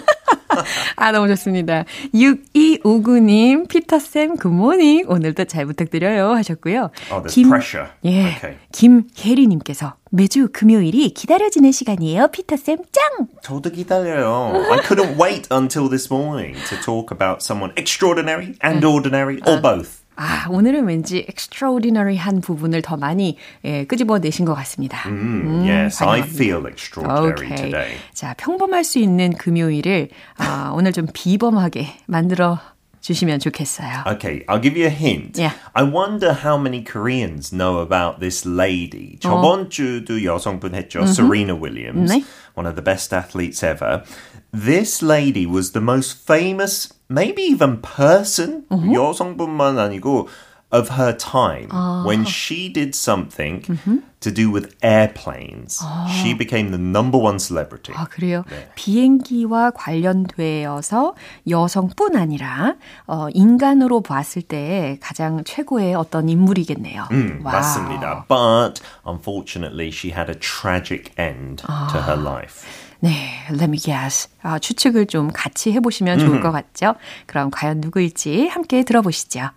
아, 0.95 1.11
너무 1.11 1.27
좋습니다. 1.29 1.85
6259님, 2.13 3.67
피터쌤, 3.67 4.37
good 4.37 4.60
morning. 4.60 5.05
오늘도 5.07 5.45
잘 5.45 5.65
부탁드려요. 5.65 6.31
하셨고요. 6.33 6.91
Oh, 7.11 7.27
김, 7.27 7.49
pressure. 7.49 7.89
예. 8.05 8.35
Okay. 8.37 8.57
김혜리님께서 8.71 9.95
매주 10.11 10.49
금요일이 10.53 11.09
기다려지는 11.09 11.71
시간이에요. 11.71 12.27
피터쌤, 12.27 12.77
짱! 12.91 13.27
저도 13.41 13.71
기다려요. 13.71 14.63
I 14.71 14.79
couldn't 14.81 15.17
wait 15.19 15.47
until 15.51 15.89
this 15.89 16.11
morning 16.11 16.55
to 16.69 16.77
talk 16.79 17.11
about 17.11 17.41
someone 17.41 17.73
extraordinary 17.75 18.55
and 18.63 18.85
ordinary 18.85 19.39
or 19.47 19.59
both. 19.61 20.05
아, 20.17 20.47
오늘은 20.49 20.85
왠지 20.85 21.25
extraordinary한 21.29 22.41
부분을 22.41 22.81
더 22.81 22.97
많이 22.97 23.37
예, 23.63 23.85
끄집어내신 23.85 24.45
것 24.45 24.55
같습니다. 24.55 25.07
Mm, 25.07 25.47
음, 25.47 25.69
yes. 25.69 26.03
I 26.03 26.21
feel 26.21 26.65
extraordinary 26.67 27.55
today. 27.55 27.97
자, 28.13 28.33
평범할 28.35 28.83
수 28.83 28.97
있는 28.97 29.33
금요일을 29.33 30.09
아, 30.37 30.71
오늘 30.75 30.91
좀 30.91 31.05
비범하게 31.13 31.87
만들어 32.07 32.59
주시면 33.02 33.40
좋겠어요. 33.40 34.04
Okay, 34.06 34.44
I'll 34.48 34.62
give 34.62 34.76
you 34.76 34.86
a 34.86 34.90
hint. 34.90 35.36
Yeah. 35.36 35.54
I 35.74 35.82
wonder 35.82 36.32
how 36.32 36.56
many 36.56 36.82
Koreans 36.82 37.52
know 37.52 37.78
about 37.78 38.20
this 38.20 38.46
lady. 38.46 39.18
저번 39.20 39.66
어. 39.66 39.68
주도 39.68 40.22
여성분 40.22 40.74
했죠. 40.74 41.00
Mm-hmm. 41.00 41.12
Serena 41.12 41.54
Williams. 41.54 42.12
네. 42.12 42.24
One 42.54 42.66
of 42.66 42.76
the 42.76 42.82
best 42.82 43.12
athletes 43.12 43.62
ever. 43.64 44.04
This 44.52 45.02
lady 45.02 45.46
was 45.46 45.72
the 45.72 45.80
most 45.80 46.14
famous 46.14 46.92
maybe 47.08 47.42
even 47.42 47.82
person 47.82 48.64
uh-huh. 48.70 48.94
여성분만 48.94 49.78
아니고 49.78 50.28
of 50.72 50.88
her 50.88 51.12
time 51.12 51.68
oh. 51.70 52.04
when 52.04 52.24
she 52.24 52.68
did 52.68 52.94
something 52.94 53.60
mm-hmm. 53.60 53.98
to 54.20 54.30
do 54.32 54.50
with 54.50 54.74
airplanes. 54.82 55.78
Oh. 55.82 56.08
She 56.08 56.32
became 56.32 56.70
the 56.70 56.78
number 56.78 57.18
one 57.18 57.38
celebrity. 57.38 57.92
아, 57.94 58.06
그래요? 58.06 58.44
네. 58.48 58.68
비행기와 58.74 59.72
관련되어서 59.72 61.14
여성뿐 61.46 62.16
아니라 62.16 62.76
어, 63.06 63.28
인간으로 63.34 64.00
보았을 64.00 64.42
때 64.42 64.98
가장 65.00 65.44
최고의 65.44 65.94
어떤 65.94 66.30
인물이겠네요. 66.30 67.08
음, 67.10 67.40
맞습니다. 67.42 68.24
But 68.28 68.80
unfortunately 69.06 69.90
she 69.90 70.10
had 70.10 70.30
a 70.30 70.38
tragic 70.38 71.12
end 71.18 71.62
아. 71.68 71.88
to 71.92 72.00
her 72.00 72.18
life. 72.18 72.66
네, 73.00 73.44
let 73.50 73.64
me 73.64 73.78
guess. 73.78 74.28
아, 74.42 74.58
추측을 74.58 75.06
좀 75.06 75.30
같이 75.34 75.72
해보시면 75.72 76.20
좋을 76.20 76.40
것 76.40 76.52
같죠? 76.52 76.94
그럼 77.26 77.50
과연 77.50 77.80
누구일지 77.80 78.46
함께 78.46 78.84
들어보시죠. 78.84 79.50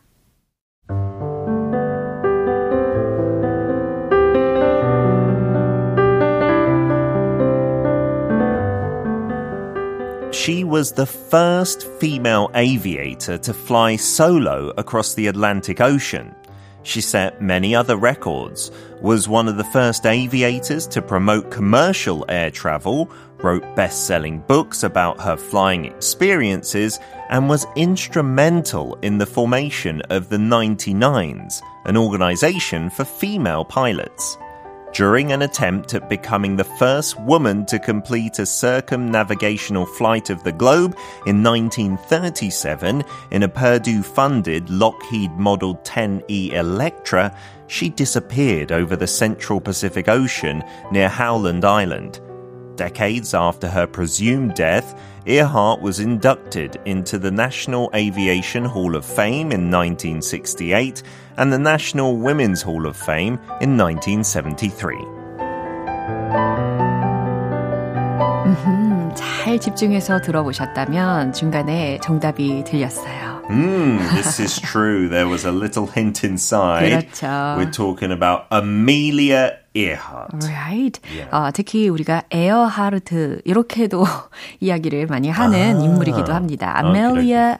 She 10.32 10.64
was 10.64 10.92
the 10.92 11.06
first 11.06 11.86
female 11.98 12.50
aviator 12.54 13.36
to 13.36 13.52
fly 13.52 13.96
solo 13.96 14.72
across 14.78 15.12
the 15.12 15.26
Atlantic 15.26 15.80
Ocean. 15.80 16.34
She 16.82 17.00
set 17.00 17.42
many 17.42 17.74
other 17.74 17.96
records, 17.96 18.70
was 19.00 19.28
one 19.28 19.48
of 19.48 19.56
the 19.56 19.64
first 19.64 20.06
aviators 20.06 20.86
to 20.88 21.02
promote 21.02 21.50
commercial 21.50 22.24
air 22.28 22.50
travel, 22.50 23.10
wrote 23.42 23.76
best 23.76 24.06
selling 24.06 24.40
books 24.40 24.82
about 24.82 25.20
her 25.20 25.36
flying 25.36 25.84
experiences, 25.84 26.98
and 27.28 27.48
was 27.48 27.66
instrumental 27.76 28.96
in 29.02 29.18
the 29.18 29.26
formation 29.26 30.00
of 30.10 30.28
the 30.28 30.36
99s, 30.36 31.62
an 31.84 31.96
organization 31.96 32.90
for 32.90 33.04
female 33.04 33.64
pilots. 33.64 34.36
During 34.92 35.30
an 35.30 35.42
attempt 35.42 35.94
at 35.94 36.08
becoming 36.08 36.56
the 36.56 36.64
first 36.64 37.18
woman 37.20 37.64
to 37.66 37.78
complete 37.78 38.40
a 38.40 38.42
circumnavigational 38.42 39.86
flight 39.86 40.30
of 40.30 40.42
the 40.42 40.52
globe 40.52 40.96
in 41.26 41.44
1937 41.44 43.04
in 43.30 43.42
a 43.44 43.48
Purdue 43.48 44.02
funded 44.02 44.68
Lockheed 44.68 45.30
Model 45.32 45.76
10E 45.76 46.52
Electra, 46.54 47.36
she 47.68 47.88
disappeared 47.88 48.72
over 48.72 48.96
the 48.96 49.06
central 49.06 49.60
Pacific 49.60 50.08
Ocean 50.08 50.64
near 50.90 51.08
Howland 51.08 51.64
Island. 51.64 52.20
Decades 52.74 53.32
after 53.32 53.68
her 53.68 53.86
presumed 53.86 54.54
death, 54.54 55.00
Earhart 55.26 55.80
was 55.80 56.00
inducted 56.00 56.80
into 56.86 57.18
the 57.18 57.30
National 57.30 57.90
Aviation 57.94 58.64
Hall 58.64 58.96
of 58.96 59.04
Fame 59.04 59.52
in 59.52 59.70
1968 59.70 61.02
and 61.39 61.51
the 61.51 61.59
National 61.59 62.15
Women's 62.17 62.61
Hall 62.61 62.85
of 62.85 62.95
Fame 62.95 63.39
in 63.61 63.77
1973. 63.77 65.15
잘 69.15 69.59
집중해서 69.59 70.21
들어보셨다면 70.21 71.33
중간에 71.33 71.99
정답이 72.01 72.63
들렸어요. 72.65 73.35
Mm, 73.49 73.99
this 74.15 74.39
is 74.41 74.59
true. 74.59 75.07
There 75.07 75.27
was 75.27 75.45
a 75.45 75.51
little 75.51 75.87
hint 75.87 76.25
inside. 76.25 76.89
그렇죠. 76.89 77.27
We're 77.57 77.71
talking 77.71 78.11
about 78.11 78.45
Amelia 78.51 79.57
Earhart. 79.75 80.33
Right. 80.43 80.99
Yeah. 81.13 81.29
어, 81.31 81.51
특히 81.53 81.87
우리가 81.89 82.23
에어하르트 82.31 83.41
이렇게도 83.45 84.03
이야기를 84.61 85.05
많이 85.07 85.29
하는 85.29 85.77
아, 85.77 85.83
인물이기도 85.83 86.33
합니다. 86.33 86.73
아멜리아 86.77 87.59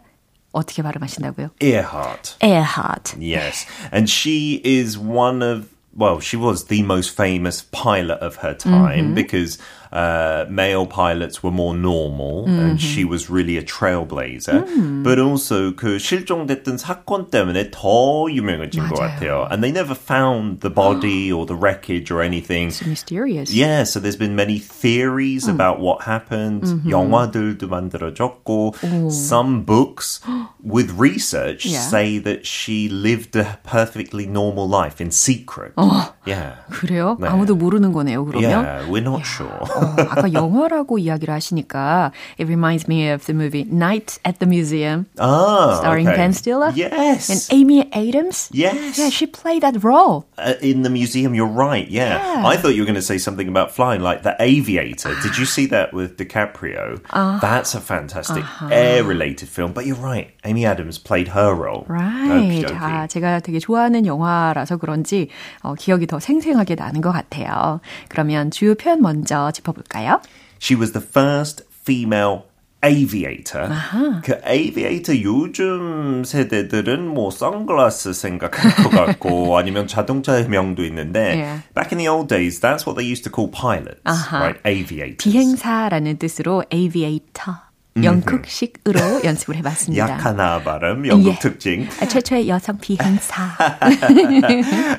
어떻게 0.51 0.81
발음하신다고요? 0.81 1.50
Earhart. 1.60 2.36
Earhart. 2.41 3.15
Yes. 3.19 3.65
And 3.91 4.10
she 4.10 4.62
is 4.63 4.98
one 4.98 5.43
of 5.43 5.69
well, 5.95 6.19
she 6.19 6.36
was 6.36 6.65
the 6.65 6.84
most 6.84 7.15
famous 7.15 7.62
pilot 7.72 8.19
of 8.19 8.36
her 8.38 8.53
time 8.53 9.05
mm-hmm. 9.05 9.13
because 9.13 9.57
uh, 9.91 10.45
male 10.50 10.86
pilots 10.86 11.41
were 11.41 11.51
more 11.51 11.73
normal, 11.73 12.43
mm-hmm. 12.43 12.60
and 12.60 12.82
she 12.82 13.06
was 13.06 13.30
really 13.30 13.58
a 13.58 13.63
trailblazer. 13.63 14.67
Mm. 14.67 15.04
But 15.04 15.19
also 15.19 15.71
그 15.71 15.97
실종됐던 15.97 16.78
사건 16.78 17.30
때문에 17.30 17.71
더 17.71 18.28
유명해진 18.30 18.84
맞아요. 18.84 18.89
것 18.89 18.99
같아요. 18.99 19.47
And 19.49 19.63
they 19.63 19.71
never 19.71 19.95
found 19.95 20.60
the 20.60 20.69
body 20.69 21.32
or 21.32 21.45
the 21.45 21.56
wreckage 21.56 22.12
or 22.12 22.21
anything. 22.21 22.67
It's 22.67 22.86
mysterious. 22.86 23.54
Yeah, 23.54 23.84
so 23.84 23.99
there's 23.99 24.17
been 24.17 24.36
many 24.36 24.60
theories 24.60 25.47
mm. 25.47 25.54
about 25.54 25.80
what 25.80 26.04
happened. 26.04 26.63
Mm-hmm. 26.63 26.89
영화들도 26.89 27.67
만들어졌고, 27.67 28.75
Ooh. 28.84 29.10
some 29.10 29.63
books 29.63 30.19
with 30.62 30.91
research 30.97 31.65
yeah. 31.65 31.80
say 31.80 32.17
that 32.17 32.45
she 32.45 32.89
lived 32.89 33.36
a 33.36 33.60
perfectly 33.63 34.25
normal 34.25 34.67
life 34.67 34.99
in 34.99 35.12
secret. 35.12 35.73
어, 35.78 36.13
yeah. 36.25 36.56
그래요? 36.69 37.17
네. 37.19 37.28
아무도 37.28 37.56
모르는 37.56 37.91
거네요, 37.91 38.25
그러면? 38.25 38.63
Yeah, 38.63 38.89
we're 38.89 39.04
not 39.04 39.21
yeah. 39.21 39.36
sure. 39.36 39.60
어, 39.62 39.95
아까 40.10 40.32
영화라고 40.32 40.97
이야기를 40.99 41.34
하시니까 41.34 42.12
it 42.38 42.47
reminds 42.47 42.88
me 42.88 43.10
of 43.10 43.25
the 43.25 43.34
movie 43.34 43.65
Night 43.65 44.19
at 44.25 44.39
the 44.39 44.47
Museum. 44.47 45.06
Ah, 45.19 45.78
starring 45.80 46.08
okay. 46.08 46.17
Ben 46.17 46.34
Stiller. 46.34 46.71
Yes. 46.75 47.30
And 47.30 47.41
Amy 47.51 47.89
Adams. 47.93 48.49
Yes. 48.51 48.97
Yeah, 48.97 49.10
she 49.10 49.25
played 49.28 49.62
that 49.63 49.84
role. 49.84 50.25
Uh, 50.38 50.54
in 50.62 50.84
the 50.84 50.89
museum, 50.89 51.34
you're 51.34 51.45
right. 51.45 51.88
Yeah. 51.88 52.17
yeah. 52.17 52.47
I 52.47 52.58
thought 52.58 52.75
you 52.75 52.82
were 52.82 52.89
going 52.89 52.95
to 52.95 53.01
say 53.01 53.17
something 53.17 53.47
about 53.47 53.71
flying, 53.71 54.01
like 54.01 54.23
The 54.23 54.36
Aviator. 54.39 55.13
Did 55.21 55.38
you 55.38 55.45
see 55.45 55.65
that 55.67 55.93
with 55.93 56.17
DiCaprio? 56.17 57.01
Uh, 57.10 57.39
That's 57.39 57.75
a 57.75 57.82
fantastic 57.82 58.43
uh-huh. 58.43 58.69
air-related 58.71 59.49
film. 59.49 59.73
But 59.73 59.86
you're 59.86 59.95
right. 59.95 60.32
Amy 60.43 60.65
Adams 60.65 60.97
played 60.97 61.30
her 61.30 61.54
role. 61.54 61.86
Right. 61.88 62.65
아, 62.73 63.08
제가 63.08 63.39
되게 63.39 63.60
좋아하는 63.60 64.06
영화라서 64.06 64.78
그런지 64.78 65.30
어, 65.62 65.73
기억이 65.75 66.08
더 66.11 66.20
생생하게 66.20 66.75
나는 66.75 67.01
것 67.01 67.12
같아요. 67.12 67.81
그러면 68.09 68.51
주요 68.51 68.75
표현 68.75 69.01
먼저 69.01 69.51
짚어 69.53 69.70
짚어볼까요? 69.70 70.20
She 70.61 70.79
was 70.79 70.92
the 70.92 71.05
first 71.05 71.64
female 71.70 72.42
aviator. 72.85 73.70
아하. 73.70 74.20
그 74.23 74.40
aviator 74.46 75.23
요즘 75.23 76.25
세대들은 76.25 77.07
뭐 77.07 77.31
선글라스 77.31 78.12
생각할 78.12 78.75
것 78.83 78.90
같고 78.90 79.57
아니면 79.57 79.87
자동차의 79.87 80.49
명도 80.49 80.85
있는데 80.85 81.20
yeah. 81.20 81.62
back 81.75 81.92
in 81.92 81.99
the 81.99 82.09
old 82.09 82.29
days 82.29 82.61
that's 82.61 82.87
what 82.87 82.96
they 82.96 83.07
used 83.07 83.25
to 83.25 83.31
call 83.31 83.51
pilots, 83.51 84.01
아하. 84.05 84.40
right? 84.40 84.61
Aviators. 84.66 85.18
비행사라는 85.18 86.18
뜻으로 86.18 86.64
aviator. 86.73 87.69
영국식으로 88.03 89.24
연습을 89.24 89.57
해봤습니다. 89.57 90.09
약하나 90.09 90.62
발음, 90.62 91.07
영국 91.07 91.35
예. 91.35 91.38
특징. 91.38 91.88
최초의 92.09 92.48
여성 92.48 92.79
비행사. 92.79 93.57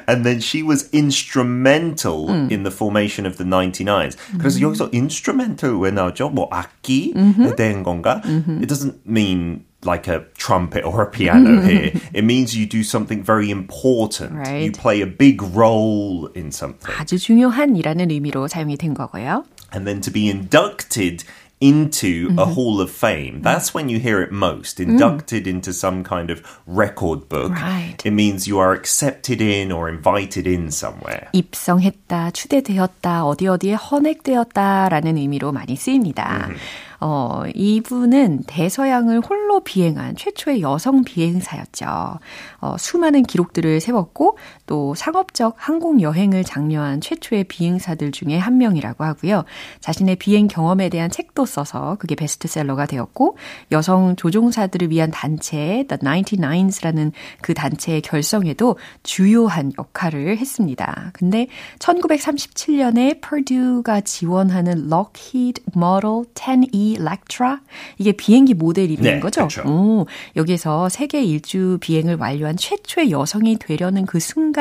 and 0.07 0.23
then 0.23 0.37
she 0.39 0.61
was 0.63 0.89
instrumental 0.93 2.27
음. 2.29 2.49
in 2.51 2.63
the 2.63 2.71
formation 2.71 3.25
of 3.25 3.37
the 3.37 3.49
99s. 3.49 4.17
그래서 4.37 4.59
음. 4.59 4.63
여기서 4.63 4.89
instrumental 4.93 5.77
왜 5.79 5.91
나오죠? 5.91 6.29
뭐 6.29 6.47
악기에 6.51 7.13
대한 7.57 7.83
건가? 7.83 8.21
It 8.25 8.67
doesn't 8.67 8.99
mean 9.07 9.63
like 9.83 10.07
a 10.07 10.21
trumpet 10.37 10.83
or 10.85 11.01
a 11.01 11.09
piano 11.09 11.61
here. 11.61 11.91
It 12.13 12.23
means 12.23 12.55
you 12.55 12.67
do 12.67 12.83
something 12.83 13.23
very 13.23 13.49
important. 13.49 14.33
Right. 14.37 14.65
You 14.65 14.71
play 14.71 15.01
a 15.01 15.07
big 15.07 15.41
role 15.41 16.29
in 16.35 16.51
something. 16.51 16.93
아주 16.99 17.17
중요한이라는 17.17 18.11
의미로 18.11 18.47
사용이 18.47 18.77
된 18.77 18.93
거고요. 18.93 19.43
And 19.73 19.87
then 19.87 20.01
to 20.01 20.11
be 20.11 20.27
inducted 20.29 21.23
into 21.61 22.27
mm-hmm. 22.27 22.39
a 22.39 22.45
hall 22.45 22.81
of 22.81 22.89
fame. 22.89 23.41
That's 23.41 23.73
when 23.73 23.87
you 23.87 23.99
hear 23.99 24.21
it 24.21 24.31
most. 24.31 24.79
Inducted 24.79 25.45
mm. 25.45 25.51
into 25.51 25.71
some 25.71 26.03
kind 26.03 26.29
of 26.29 26.41
record 26.65 27.29
book. 27.29 27.51
Right. 27.51 27.95
It 28.03 28.11
means 28.11 28.47
you 28.47 28.57
are 28.59 28.73
accepted 28.73 29.41
in 29.41 29.71
or 29.71 29.87
invited 29.87 30.47
in 30.47 30.71
somewhere. 30.71 31.29
입성했다, 31.33 32.31
추대되었다, 32.31 33.25
어디 33.25 33.47
어디에 33.47 33.75
헌액되었다라는 33.75 35.17
의미로 35.17 35.51
많이 35.51 35.75
쓰입니다. 35.75 36.47
Mm-hmm. 36.47 36.59
어, 37.03 37.45
이분은 37.55 38.43
대서양을 38.45 39.21
홀로 39.21 39.61
비행한 39.61 40.15
최초의 40.15 40.61
여성 40.61 41.03
비행사였죠. 41.03 42.19
어, 42.59 42.75
수많은 42.77 43.23
기록들을 43.23 43.81
세웠고 43.81 44.37
또 44.71 44.95
상업적 44.95 45.55
항공 45.57 45.99
여행을 45.99 46.45
장려한 46.45 47.01
최초의 47.01 47.43
비행사들 47.43 48.13
중에 48.13 48.37
한 48.37 48.57
명이라고 48.57 49.03
하고요. 49.03 49.43
자신의 49.81 50.15
비행 50.15 50.47
경험에 50.47 50.87
대한 50.87 51.11
책도 51.11 51.45
써서 51.45 51.97
그게 51.99 52.15
베스트셀러가 52.15 52.85
되었고 52.85 53.35
여성 53.73 54.15
조종사들을 54.15 54.89
위한 54.89 55.11
단체 55.11 55.85
The 55.89 55.99
99s라는 55.99 57.11
그 57.41 57.53
단체의 57.53 57.99
결성에도 57.99 58.77
주요한 59.03 59.73
역할을 59.77 60.37
했습니다. 60.37 61.11
근데 61.11 61.47
1937년에 61.79 63.19
퍼듀가 63.19 63.99
지원하는 63.99 64.89
Lockheed 64.89 65.63
Model 65.75 66.23
10E 66.33 67.01
Electra 67.01 67.57
이게 67.97 68.13
비행기 68.13 68.53
모델 68.53 68.89
이름인 68.89 69.15
네, 69.15 69.19
거죠. 69.19 69.49
그렇죠. 69.49 69.69
오, 69.69 70.05
여기서 70.37 70.87
세계 70.87 71.25
일주 71.25 71.77
비행을 71.81 72.15
완료한 72.15 72.55
최초의 72.55 73.11
여성이 73.11 73.57
되려는 73.57 74.05
그 74.05 74.21
순간 74.21 74.60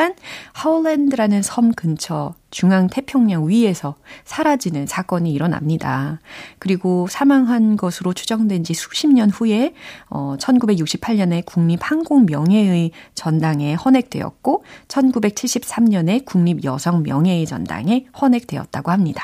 하울랜드라는 0.52 1.42
섬 1.42 1.72
근처 1.72 2.34
중앙 2.50 2.88
태평양 2.88 3.48
위에서 3.48 3.94
사라지는 4.24 4.86
사건이 4.86 5.32
일어납니다. 5.32 6.20
그리고 6.58 7.06
사망한 7.08 7.76
것으로 7.76 8.12
추정된 8.12 8.64
지 8.64 8.74
수십 8.74 9.08
년 9.08 9.30
후에 9.30 9.74
어 10.08 10.36
1968년에 10.38 11.44
국립항공 11.46 12.26
명예의 12.26 12.90
전당에 13.14 13.74
헌액되었고 13.74 14.64
1973년에 14.88 16.24
국립 16.24 16.64
여성 16.64 17.02
명예의 17.02 17.46
전당에 17.46 18.06
헌액되었다고 18.20 18.90
합니다. 18.90 19.22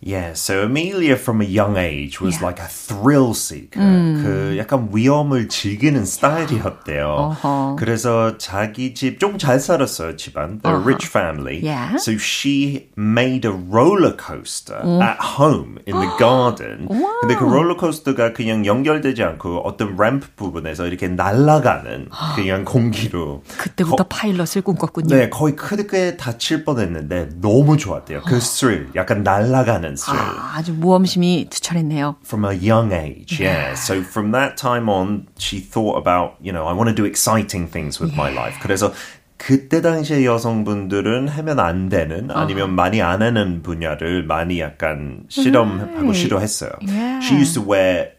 Yeah, 0.00 0.34
so 0.34 0.62
Amelia 0.64 1.16
from 1.16 1.40
a 1.40 1.44
young 1.44 1.76
age 1.76 2.20
was 2.20 2.36
yeah. 2.36 2.46
like 2.46 2.60
a 2.60 2.68
thrill 2.68 3.32
seeker. 3.34 3.80
음. 3.80 4.22
그 4.22 4.58
약간 4.58 4.88
위험을 4.92 5.48
즐기는 5.48 6.04
스타일이었대요. 6.04 7.36
Uh-huh. 7.42 7.76
그래서 7.78 8.36
자기 8.38 8.94
집 8.94 9.18
좀 9.18 9.38
잘 9.38 9.58
살았어요, 9.58 10.16
집안. 10.16 10.60
They're 10.60 10.76
uh-huh. 10.76 10.82
a 10.82 10.84
rich 10.84 11.06
family. 11.06 11.60
Yeah. 11.64 11.96
So 11.96 12.18
she 12.18 12.88
made 12.96 13.46
a 13.46 13.52
roller 13.52 14.12
coaster 14.12 14.80
uh. 14.84 15.00
at 15.00 15.18
home 15.18 15.78
in 15.86 15.96
the 15.98 16.10
garden. 16.18 16.86
wow. 16.88 17.20
근데 17.22 17.34
그 17.34 17.44
롤러코스터가 17.44 18.32
그냥 18.34 18.66
연결되지 18.66 19.22
않고 19.22 19.62
어떤 19.64 19.96
램프 19.96 20.28
부분에서 20.36 20.86
이렇게 20.86 21.08
날아가는 21.08 22.10
그냥 22.34 22.64
공기로. 22.64 23.42
그때부터 23.58 24.04
거, 24.04 24.08
파일럿을 24.08 24.62
꿈꿨군요. 24.62 25.16
네, 25.16 25.30
거의 25.30 25.56
크게 25.56 26.16
다칠 26.16 26.64
뻔했는데 26.64 27.40
너무 27.40 27.76
좋았대요. 27.76 28.22
그 28.26 28.40
스릴, 28.40 28.90
약간 28.94 29.22
날아가는 29.22 29.85
through. 30.05 30.19
아, 30.19 30.57
아주 30.57 30.73
모험심이 30.73 31.49
투철했네요. 31.49 32.17
From 32.23 32.45
a 32.45 32.53
young 32.53 32.91
age, 32.91 33.39
yeah. 33.39 33.73
So 33.75 34.01
from 34.01 34.31
that 34.31 34.57
time 34.57 34.89
on, 34.89 35.27
she 35.37 35.59
thought 35.59 35.97
about, 35.97 36.35
you 36.41 36.51
know, 36.51 36.67
I 36.67 36.73
want 36.73 36.89
to 36.89 36.95
do 36.95 37.05
exciting 37.05 37.67
things 37.67 37.99
with 37.99 38.11
yeah. 38.11 38.17
my 38.17 38.29
life. 38.31 38.57
그래서 38.61 38.93
그때 39.41 39.81
당시에 39.81 40.23
여성분들은 40.23 41.27
하면 41.27 41.59
안 41.59 41.89
되는 41.89 42.29
아니면 42.29 42.69
uh-huh. 42.69 42.75
많이 42.75 43.01
안 43.01 43.23
하는 43.23 43.63
분야를 43.63 44.23
많이 44.23 44.59
약간 44.59 45.23
실험하고 45.29 46.13
right. 46.13 46.13
시도했어요. 46.13 46.69
Yeah. 46.81 47.19
She 47.21 47.37
used 47.37 47.55
to 47.55 47.61
wear 47.61 48.11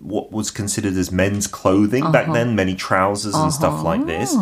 what 0.00 0.30
was 0.30 0.52
considered 0.52 0.96
as 0.96 1.10
men's 1.10 1.48
clothing 1.48 2.04
uh-huh. 2.04 2.12
back 2.12 2.32
then, 2.32 2.54
many 2.54 2.76
trousers 2.76 3.34
and 3.34 3.50
uh-huh. 3.50 3.58
stuff 3.58 3.82
like 3.82 4.06
this. 4.06 4.32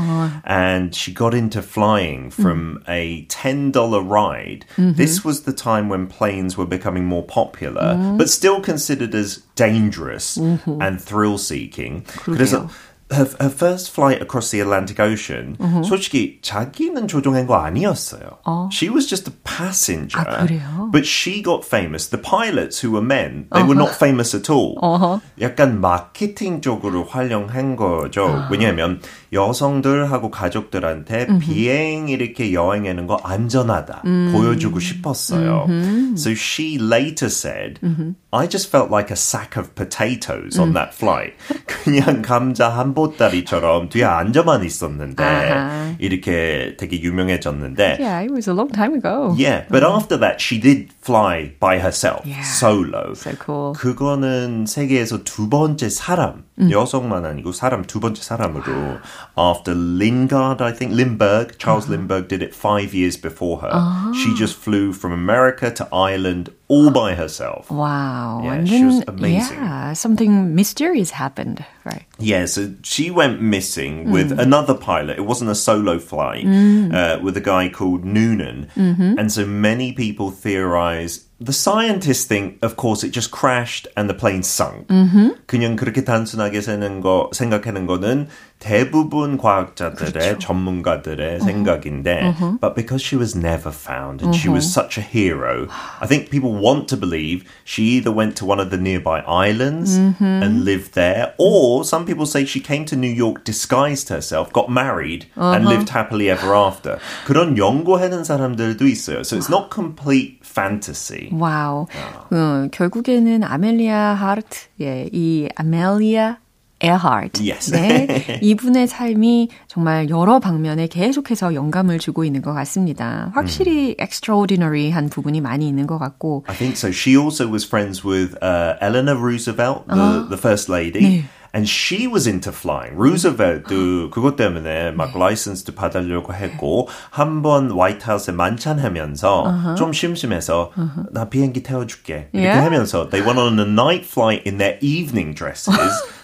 And 0.44 0.94
she 0.94 1.14
got 1.14 1.32
into 1.32 1.62
flying 1.62 2.30
from 2.30 2.84
mm. 2.84 2.92
a 2.92 3.24
$10 3.32 3.72
ride. 4.04 4.66
Mm-hmm. 4.76 4.92
This 4.92 5.24
was 5.24 5.44
the 5.44 5.54
time 5.54 5.88
when 5.88 6.08
planes 6.08 6.58
were 6.58 6.66
becoming 6.66 7.06
more 7.06 7.24
popular, 7.24 7.96
mm. 7.96 8.18
but 8.18 8.28
still 8.28 8.60
considered 8.60 9.14
as 9.14 9.40
dangerous 9.56 10.36
mm-hmm. 10.36 10.76
and 10.82 11.00
thrill 11.00 11.38
seeking. 11.38 12.04
그래서 12.20 12.68
Her, 13.11 13.27
her 13.39 13.49
first 13.49 13.91
flight 13.91 14.21
across 14.21 14.51
the 14.51 14.59
Atlantic 14.59 14.99
Ocean, 14.99 15.55
uh-huh. 15.59 15.83
솔직히 15.83 16.39
자기는 16.41 17.07
조종한 17.07 17.47
거 17.47 17.55
아니었어요. 17.55 18.39
어. 18.45 18.69
She 18.71 18.89
was 18.89 19.07
just 19.07 19.29
a 19.29 19.33
passenger. 19.43 20.19
아, 20.19 20.45
그래요? 20.45 20.89
But 20.91 21.05
she 21.05 21.41
got 21.41 21.63
famous. 21.63 22.07
The 22.07 22.17
pilots 22.21 22.79
who 22.81 22.91
were 22.91 23.05
men, 23.05 23.47
they 23.53 23.61
uh-huh. 23.61 23.67
were 23.67 23.75
not 23.75 23.95
famous 23.95 24.35
at 24.35 24.49
all. 24.49 24.77
Uh-huh. 24.81 25.19
약간 25.39 25.79
마케팅 25.79 26.61
쪽으로 26.61 27.05
활용한 27.05 27.77
거죠. 27.77 28.25
Uh-huh. 28.27 28.51
왜냐하면 28.51 28.99
여성들하고 29.31 30.29
가족들한테 30.29 31.27
uh-huh. 31.27 31.39
비행 31.39 32.09
이렇게 32.09 32.51
여행하는 32.51 33.07
거 33.07 33.17
안전하다 33.23 34.03
uh-huh. 34.03 34.31
보여주고 34.33 34.79
싶었어요. 34.79 35.65
Uh-huh. 35.69 36.17
So 36.17 36.33
she 36.33 36.77
later 36.77 37.29
said, 37.29 37.79
uh-huh. 37.81 38.15
I 38.32 38.46
just 38.46 38.70
felt 38.70 38.90
like 38.90 39.10
a 39.10 39.16
sack 39.16 39.56
of 39.56 39.74
potatoes 39.74 40.58
on 40.58 40.72
that 40.72 40.94
flight. 40.94 41.34
그냥 41.66 42.22
감자 42.22 42.70
한 42.70 42.94
보따리처럼 42.94 43.90
뒤에 43.90 44.04
앉아만 44.04 44.64
있었는데 44.64 45.22
uh-huh. 45.22 45.96
이렇게 45.98 46.76
되게 46.78 47.00
유명해졌는데 47.00 47.98
Yeah, 48.00 48.24
it 48.24 48.32
was 48.32 48.48
a 48.48 48.54
long 48.54 48.70
time 48.72 48.94
ago. 48.94 49.34
Yeah, 49.36 49.66
but 49.68 49.82
uh-huh. 49.84 49.96
after 49.96 50.16
that 50.16 50.40
she 50.40 50.58
did 50.58 50.92
fly 51.02 51.52
by 51.60 51.78
herself, 51.78 52.24
yeah. 52.24 52.42
solo. 52.42 53.12
So 53.14 53.32
cool. 53.38 53.74
그거는 53.74 54.64
세계에서 54.66 55.24
두 55.24 55.50
번째 55.50 55.90
사람, 55.90 56.44
음. 56.58 56.70
여성만 56.70 57.26
아니고 57.26 57.52
사람 57.52 57.84
두 57.84 58.00
번째 58.00 58.22
사람으로 58.22 58.98
after 59.36 59.74
Lingard, 59.74 60.62
I 60.62 60.72
think 60.72 60.94
Lindbergh, 60.94 61.58
Charles 61.58 61.84
uh-huh. 61.84 61.96
Lindbergh 61.96 62.28
did 62.28 62.42
it 62.42 62.54
five 62.54 62.94
years 62.94 63.20
before 63.20 63.60
her. 63.60 63.72
Uh-huh. 63.72 64.14
She 64.14 64.32
just 64.34 64.56
flew 64.56 64.94
from 64.94 65.12
America 65.12 65.70
to 65.70 65.86
Ireland 65.92 66.50
all 66.68 66.90
by 66.90 67.14
herself. 67.14 67.70
Wow. 67.70 68.15
Yeah, 68.42 68.64
she 68.64 68.84
was 68.84 69.02
amazing. 69.06 69.56
Yeah, 69.56 69.92
something 69.92 70.54
mysterious 70.54 71.10
happened, 71.10 71.64
right? 71.84 72.04
Yeah, 72.18 72.46
so 72.46 72.74
she 72.82 73.10
went 73.10 73.40
missing 73.40 74.10
with 74.10 74.30
mm. 74.30 74.38
another 74.38 74.74
pilot. 74.74 75.18
It 75.18 75.26
wasn't 75.26 75.50
a 75.50 75.54
solo 75.54 75.98
flight 75.98 76.44
mm. 76.44 76.92
uh, 76.92 77.20
with 77.22 77.36
a 77.36 77.40
guy 77.40 77.68
called 77.68 78.04
Noonan. 78.04 78.68
Mm-hmm. 78.76 79.18
And 79.18 79.32
so 79.32 79.44
many 79.46 79.92
people 79.92 80.30
theorize 80.30 81.26
the 81.44 81.52
scientists 81.52 82.24
think, 82.24 82.58
of 82.62 82.76
course, 82.76 83.02
it 83.02 83.10
just 83.10 83.30
crashed 83.30 83.88
and 83.96 84.08
the 84.08 84.14
plane 84.14 84.42
sunk. 84.42 84.86
Mm-hmm. 84.86 85.42
그냥 85.46 85.76
그렇게 85.76 86.04
단순하게 86.04 86.60
생각하는 86.60 87.00
거, 87.00 87.30
생각하는 87.32 87.86
거는 87.86 88.28
대부분 88.62 89.38
과학자들의 89.38 90.12
그렇죠. 90.12 90.38
전문가들의 90.38 91.18
uh-huh. 91.18 91.44
생각인데, 91.44 92.22
uh-huh. 92.22 92.58
but 92.60 92.76
because 92.76 93.02
she 93.02 93.18
was 93.18 93.34
never 93.34 93.72
found 93.72 94.22
and 94.22 94.30
uh-huh. 94.30 94.38
she 94.38 94.48
was 94.48 94.62
such 94.62 94.96
a 94.96 95.02
hero, 95.02 95.66
I 96.00 96.06
think 96.06 96.30
people 96.30 96.54
want 96.54 96.86
to 96.90 96.96
believe 96.96 97.42
she 97.64 97.98
either 97.98 98.12
went 98.12 98.36
to 98.36 98.46
one 98.46 98.60
of 98.60 98.70
the 98.70 98.78
nearby 98.78 99.18
islands 99.26 99.98
mm-hmm. 99.98 100.22
and 100.22 100.64
lived 100.64 100.94
there, 100.94 101.34
or 101.38 101.84
some 101.84 102.06
people 102.06 102.24
say 102.24 102.44
she 102.44 102.60
came 102.60 102.84
to 102.86 102.94
New 102.94 103.10
York, 103.10 103.42
disguised 103.42 104.10
herself, 104.10 104.52
got 104.52 104.70
married, 104.70 105.26
and 105.34 105.66
lived 105.66 105.90
happily 105.90 106.30
ever 106.30 106.54
after. 106.54 107.00
그런 107.26 107.58
연구하는 107.58 108.22
사람들도 108.22 108.86
있어요. 108.86 109.26
So 109.26 109.36
it's 109.36 109.50
not 109.50 109.74
complete 109.74 110.38
fantasy. 110.46 111.30
와우. 111.32 111.88
어. 111.90 112.26
어, 112.30 112.68
결국에는 112.70 113.42
아멜리아 113.42 114.14
하르트, 114.14 114.68
예, 114.80 115.08
이 115.10 115.48
아멜리아 115.56 116.38
에어하트. 116.79 117.41
Yes. 117.41 117.71
네. 117.71 118.39
이분의 118.41 118.87
삶이 118.87 119.49
정말 119.67 120.09
여러 120.09 120.39
방면에 120.39 120.87
계속해서 120.87 121.53
영감을 121.53 121.99
주고 121.99 122.23
있는 122.23 122.41
것 122.41 122.53
같습니다. 122.53 123.31
확실히 123.33 123.71
mm. 123.71 123.95
extraordinary한 123.99 125.09
부분이 125.09 125.41
많이 125.41 125.67
있는 125.67 125.87
것 125.87 125.97
같고. 125.97 126.43
I 126.47 126.55
think 126.55 126.75
so. 126.77 126.91
She 126.91 127.17
also 127.17 127.47
was 127.47 127.65
friends 127.65 128.03
with 128.05 128.35
uh, 128.41 128.75
Eleanor 128.81 129.17
Roosevelt, 129.17 129.87
the, 129.87 130.01
어. 130.01 130.29
the 130.29 130.37
first 130.37 130.69
lady. 130.71 131.01
네. 131.01 131.23
And 131.53 131.67
she 131.67 132.05
was 132.07 132.27
into 132.27 132.51
flying. 132.51 132.99
루즈벨트 132.99 134.09
그것 134.11 134.35
때문에 134.35 134.91
막 134.91 135.17
라이선스도 135.17 135.73
받으려고 135.73 136.33
했고 136.33 136.87
한 137.09 137.41
번 137.41 137.71
화이트하우스에 137.71 138.33
만찬하면서 138.33 139.43
uh-huh. 139.43 139.75
좀 139.75 139.91
심심해서 139.93 140.71
uh-huh. 140.77 141.05
나 141.11 141.29
비행기 141.29 141.63
태워줄게 141.63 142.29
이렇게 142.33 142.47
yeah? 142.47 142.63
하면서 142.63 143.09
they 143.09 143.25
went 143.25 143.39
on 143.39 143.57
a 143.57 143.65
night 143.65 144.05
flight 144.05 144.43
in 144.45 144.57
their 144.59 144.77
evening 144.81 145.33
dresses. 145.33 145.73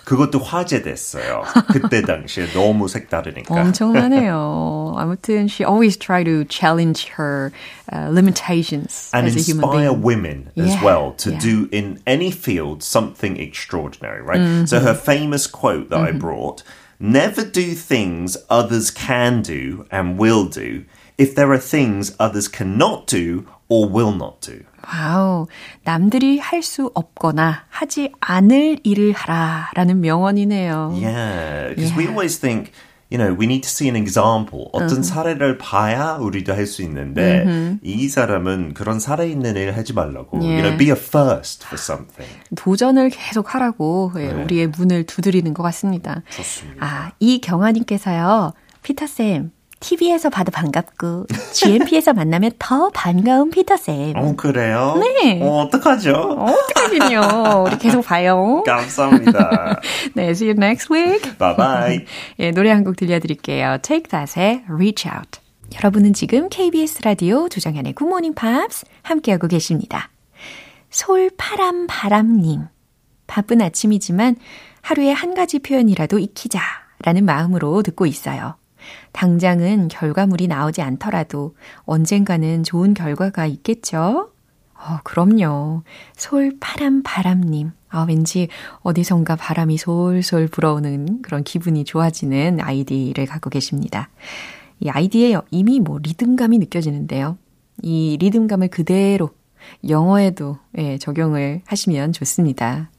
그것도 0.05 0.39
화제됐어요. 0.39 1.45
그때 1.73 2.03
당시에 2.03 2.53
너무 2.53 2.89
색다르니까. 2.89 3.55
엄청나네요. 3.55 4.95
아무튼 4.97 5.49
she 5.49 5.65
always 5.65 5.97
try 5.97 6.25
to 6.25 6.45
challenge 6.49 7.09
her 7.17 7.53
uh, 7.93 8.09
limitations 8.11 9.11
and 9.13 9.27
as 9.27 9.37
inspire 9.37 9.93
a 9.93 9.93
human 9.93 10.01
being. 10.01 10.03
women 10.03 10.51
as 10.57 10.75
yeah, 10.75 10.85
well 10.85 11.13
to 11.13 11.33
yeah. 11.33 11.39
do 11.39 11.69
in 11.71 12.01
any 12.07 12.31
field 12.31 12.83
something 12.83 13.37
extraordinary, 13.37 14.23
right? 14.23 14.41
Mm-hmm. 14.41 14.65
So 14.65 14.81
her 14.81 14.95
famous 14.95 15.47
quote 15.47 15.91
that 15.91 15.97
mm-hmm. 15.97 16.17
I 16.17 16.19
brought, 16.19 16.63
never 16.99 17.45
do 17.45 17.75
things 17.75 18.37
others 18.49 18.91
can 18.91 19.43
do 19.43 19.87
and 19.91 20.19
will 20.19 20.47
do 20.47 20.85
if 21.19 21.35
there 21.35 21.53
are 21.53 21.59
things 21.59 22.15
others 22.19 22.49
cannot 22.49 23.07
do 23.07 23.47
or 23.69 23.89
will 23.89 24.13
not 24.13 24.41
do. 24.41 24.65
와우, 24.88 25.48
남들이 25.84 26.40
할 26.40 26.62
수 26.64 26.92
없거나 26.94 27.66
하지 27.70 28.12
않을 28.20 28.80
일을 28.84 29.14
하라라는 29.14 30.00
명언이네요. 30.02 30.94
Yeah, 30.96 31.70
because 31.76 31.92
yeah. 31.92 31.98
we 31.98 32.08
always 32.08 32.40
think 32.40 32.72
you 33.12 33.18
know, 33.20 33.32
we 33.38 33.46
need 33.46 33.62
to 33.62 33.70
see 33.70 33.88
an 33.88 33.96
example. 33.96 34.70
어떤 34.74 34.90
uh-huh. 34.90 35.04
사례를 35.04 35.60
봐야 35.60 36.18
우리도 36.20 36.54
할 36.54 36.66
수 36.66 36.82
있는데 36.82 37.44
uh-huh. 37.46 37.80
이 37.84 38.10
사람은 38.10 38.74
그런 38.74 39.00
사례 39.00 39.30
있는 39.30 39.56
일 39.56 39.76
하지 39.78 39.94
말라고. 39.94 40.40
Yeah. 40.40 40.56
You 40.58 40.62
know, 40.64 40.78
be 40.78 40.90
a 40.90 40.96
first 40.98 41.64
for 41.68 41.78
something. 41.78 42.28
도전을 42.56 43.12
계속 43.12 43.54
하라고 43.54 44.12
네. 44.16 44.32
우리의 44.32 44.68
문을 44.68 45.04
두드리는 45.04 45.54
것 45.54 45.62
같습니다. 45.62 46.24
좋습니다. 46.32 46.84
아, 46.84 47.12
이경아님께서요. 47.20 48.54
피터 48.82 49.06
쌤, 49.06 49.52
TV에서 49.88 50.30
봐도 50.30 50.50
반갑고 50.52 51.28
GMP에서 51.52 52.14
만나면 52.14 52.52
더 52.58 52.90
반가운 52.90 53.50
피터쌤. 53.52 54.14
어, 54.16 54.34
그래요? 54.38 54.96
네. 55.22 55.42
어, 55.44 55.64
어떡하죠? 55.64 56.12
어떡하긴요. 56.14 57.66
우리 57.68 57.78
계속 57.78 58.02
봐요. 58.06 58.64
감사합니다. 58.66 59.82
네, 60.16 60.30
see 60.30 60.50
you 60.50 60.56
next 60.58 60.92
week. 60.92 61.22
Bye 61.38 61.56
bye. 61.58 62.06
예, 62.40 62.52
노래 62.52 62.72
한 62.72 62.84
곡 62.86 62.96
들려드릴게요. 62.96 63.80
Take 63.82 64.08
That의 64.10 64.64
Reach 64.70 65.08
Out. 65.08 65.40
여러분은 65.76 66.14
지금 66.14 66.48
KBS 66.50 67.02
라디오 67.04 67.50
조정현의 67.50 67.94
Good 67.96 68.08
Morning 68.10 68.36
Pops 68.40 68.86
함께하고 69.02 69.48
계십니다. 69.48 70.10
솔파람 70.92 71.88
바람님. 71.88 72.68
바쁜 73.28 73.62
아침이지만 73.62 74.36
하루에 74.82 75.12
한 75.12 75.34
가지 75.34 75.60
표현이라도 75.60 76.20
익히자 76.20 76.62
라는 77.04 77.26
마음으로 77.26 77.82
듣고 77.84 78.06
있어요. 78.06 78.56
당장은 79.12 79.88
결과물이 79.88 80.48
나오지 80.48 80.82
않더라도 80.82 81.56
언젠가는 81.86 82.64
좋은 82.64 82.94
결과가 82.94 83.46
있겠죠? 83.46 84.32
어, 84.76 85.00
그럼요. 85.04 85.84
솔파람 86.16 87.04
바람님. 87.04 87.72
아, 87.90 88.06
왠지 88.08 88.50
어디선가 88.82 89.36
바람이 89.36 89.78
솔솔 89.78 90.48
불어오는 90.48 91.22
그런 91.22 91.44
기분이 91.44 91.86
좋아지는 91.86 92.60
아이디를 92.60 93.26
갖고 93.26 93.50
계십니다. 93.50 94.10
이 94.80 94.90
아이디에 94.90 95.38
이미 95.52 95.80
뭐 95.80 96.00
리듬감이 96.02 96.58
느껴지는데요. 96.58 97.38
이 97.82 98.18
리듬감을 98.20 98.70
그대로 98.70 99.30
영어에도 99.88 100.58
예, 100.78 100.98
적용을 100.98 101.62
하시면 101.66 102.12
좋습니다. 102.12 102.90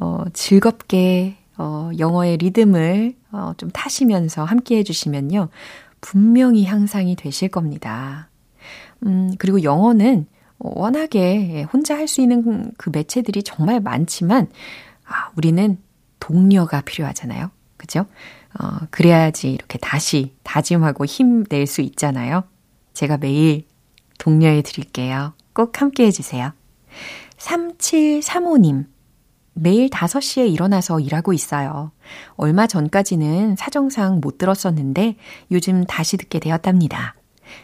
어, 0.00 0.24
즐겁게 0.32 1.36
어, 1.58 1.90
영어의 1.98 2.36
리듬을 2.38 3.14
어, 3.32 3.52
좀 3.56 3.70
타시면서 3.70 4.44
함께 4.44 4.78
해주시면요. 4.78 5.48
분명히 6.00 6.64
향상이 6.64 7.16
되실 7.16 7.48
겁니다. 7.48 8.28
음, 9.06 9.32
그리고 9.38 9.62
영어는 9.62 10.26
워낙에 10.58 11.66
혼자 11.72 11.96
할 11.96 12.08
수 12.08 12.20
있는 12.20 12.72
그 12.76 12.90
매체들이 12.92 13.42
정말 13.42 13.80
많지만, 13.80 14.48
아, 15.06 15.30
우리는 15.36 15.78
동료가 16.20 16.80
필요하잖아요. 16.82 17.50
그죠? 17.76 18.06
어, 18.58 18.78
그래야지 18.90 19.50
이렇게 19.52 19.78
다시 19.78 20.34
다짐하고 20.42 21.04
힘낼 21.04 21.66
수 21.66 21.80
있잖아요. 21.82 22.44
제가 22.94 23.18
매일 23.18 23.66
동료해 24.18 24.62
드릴게요. 24.62 25.34
꼭 25.52 25.80
함께 25.80 26.06
해주세요. 26.06 26.52
3735님. 27.38 28.86
매일 29.54 29.88
5시에 29.88 30.52
일어나서 30.52 31.00
일하고 31.00 31.32
있어요. 31.32 31.92
얼마 32.36 32.66
전까지는 32.66 33.56
사정상 33.56 34.20
못 34.20 34.38
들었었는데 34.38 35.16
요즘 35.50 35.84
다시 35.84 36.16
듣게 36.16 36.40
되었답니다. 36.40 37.14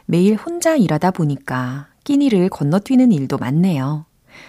매일 0.06 0.36
혼자 0.36 0.76
일하다 0.76 1.10
보니까 1.10 1.88
끼니를 2.04 2.48
건너뛰는 2.48 3.12
일도 3.12 3.38
많네요. 3.38 4.06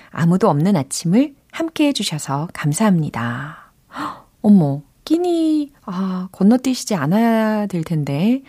아무도 0.09 0.49
없는 0.49 0.75
아침을 0.75 1.35
함께 1.51 1.87
해주셔서 1.87 2.49
감사합니다. 2.53 3.71
어머, 4.41 4.81
끼니, 5.03 5.73
아, 5.85 6.29
건너뛰시지 6.31 6.95
않아야 6.95 7.65
될 7.67 7.83
텐데, 7.83 8.43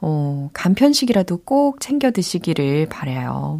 어, 0.00 0.50
간편식이라도 0.52 1.38
꼭 1.38 1.80
챙겨 1.80 2.10
드시기를 2.10 2.86
바래요. 2.88 3.58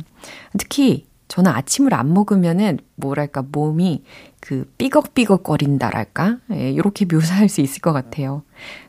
특히, 0.59 1.07
저는 1.29 1.51
아침을 1.51 1.95
안 1.95 2.13
먹으면은, 2.13 2.79
뭐랄까, 2.97 3.43
몸이 3.51 4.05
그 4.43 4.69
삐걱삐걱 4.77 5.45
거린다랄까? 5.45 6.39
예, 6.55 6.73
이렇게 6.73 7.05
묘사할 7.05 7.49
수 7.49 7.61
있을 7.61 7.81
것 7.81 7.93
같아요. 7.93 8.43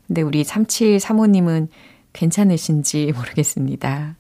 근데 0.08 0.24
우리 0.24 0.44
3735님은 0.44 1.68
괜찮으신지 2.12 3.14
모르겠습니다. 3.16 4.16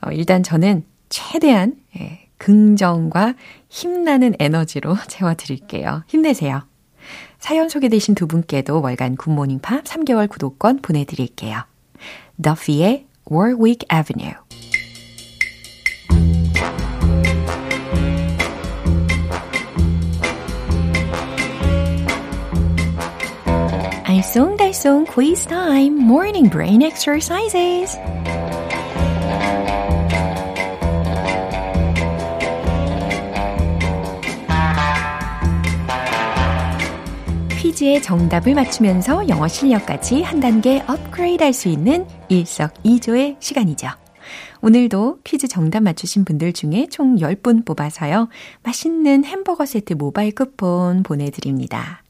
어, 0.00 0.12
일단 0.12 0.44
저는 0.44 0.84
최대한 1.08 1.74
예, 1.98 2.28
긍정과 2.38 3.34
힘나는 3.68 4.34
에너지로 4.38 4.96
채워드릴게요. 5.08 6.04
힘내세요. 6.06 6.62
사연 7.40 7.68
소개되신 7.68 8.14
두 8.14 8.28
분께도 8.28 8.80
월간 8.80 9.16
굿모닝 9.16 9.58
팝 9.58 9.82
3개월 9.82 10.28
구독권 10.28 10.82
보내드릴게요. 10.82 11.64
더피의 12.40 13.06
Warwick 13.28 13.88
Avenue 13.92 14.36
알쏭달쏭 24.20 25.06
quiz 25.06 25.46
time 25.46 25.98
morning 25.98 26.50
brain 26.50 26.82
exercises 26.82 27.98
퀴즈의 37.58 38.02
정답을 38.02 38.54
맞추면서 38.54 39.26
영어 39.28 39.48
실력까지 39.48 40.22
한 40.22 40.40
단계 40.40 40.82
업그레이드 40.86 41.42
할 41.42 41.54
수 41.54 41.68
있는 41.68 42.06
일석이조의 42.28 43.36
시간이죠. 43.40 43.88
오늘도 44.60 45.20
퀴즈 45.24 45.48
정답 45.48 45.82
맞추신 45.82 46.26
분들 46.26 46.52
중에 46.52 46.88
총 46.90 47.16
10분 47.16 47.64
뽑아서요. 47.64 48.28
맛있는 48.62 49.24
햄버거 49.24 49.64
세트 49.64 49.94
모바일 49.94 50.34
쿠폰 50.34 51.02
보내드립니다. 51.02 52.02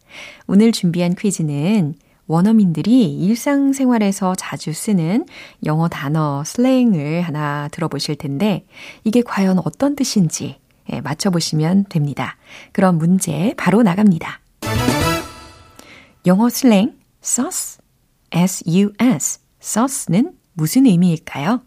오늘 0.46 0.72
준비한 0.72 1.14
퀴즈는 1.14 1.94
원어민들이 2.26 3.12
일상생활에서 3.16 4.34
자주 4.36 4.72
쓰는 4.72 5.26
영어 5.64 5.88
단어 5.88 6.44
슬랭을 6.44 7.22
하나 7.22 7.68
들어보실 7.72 8.16
텐데 8.16 8.64
이게 9.02 9.22
과연 9.22 9.58
어떤 9.64 9.96
뜻인지 9.96 10.60
예, 10.92 11.00
맞춰보시면 11.00 11.86
됩니다. 11.88 12.36
그럼 12.72 12.98
문제 12.98 13.54
바로 13.56 13.82
나갑니다. 13.82 14.40
영어 16.26 16.48
슬랭 16.48 16.94
sauce, 17.22 17.78
S-U-S, 18.30 19.40
sauce는 19.60 20.32
무슨 20.52 20.86
의미일까요? 20.86 21.62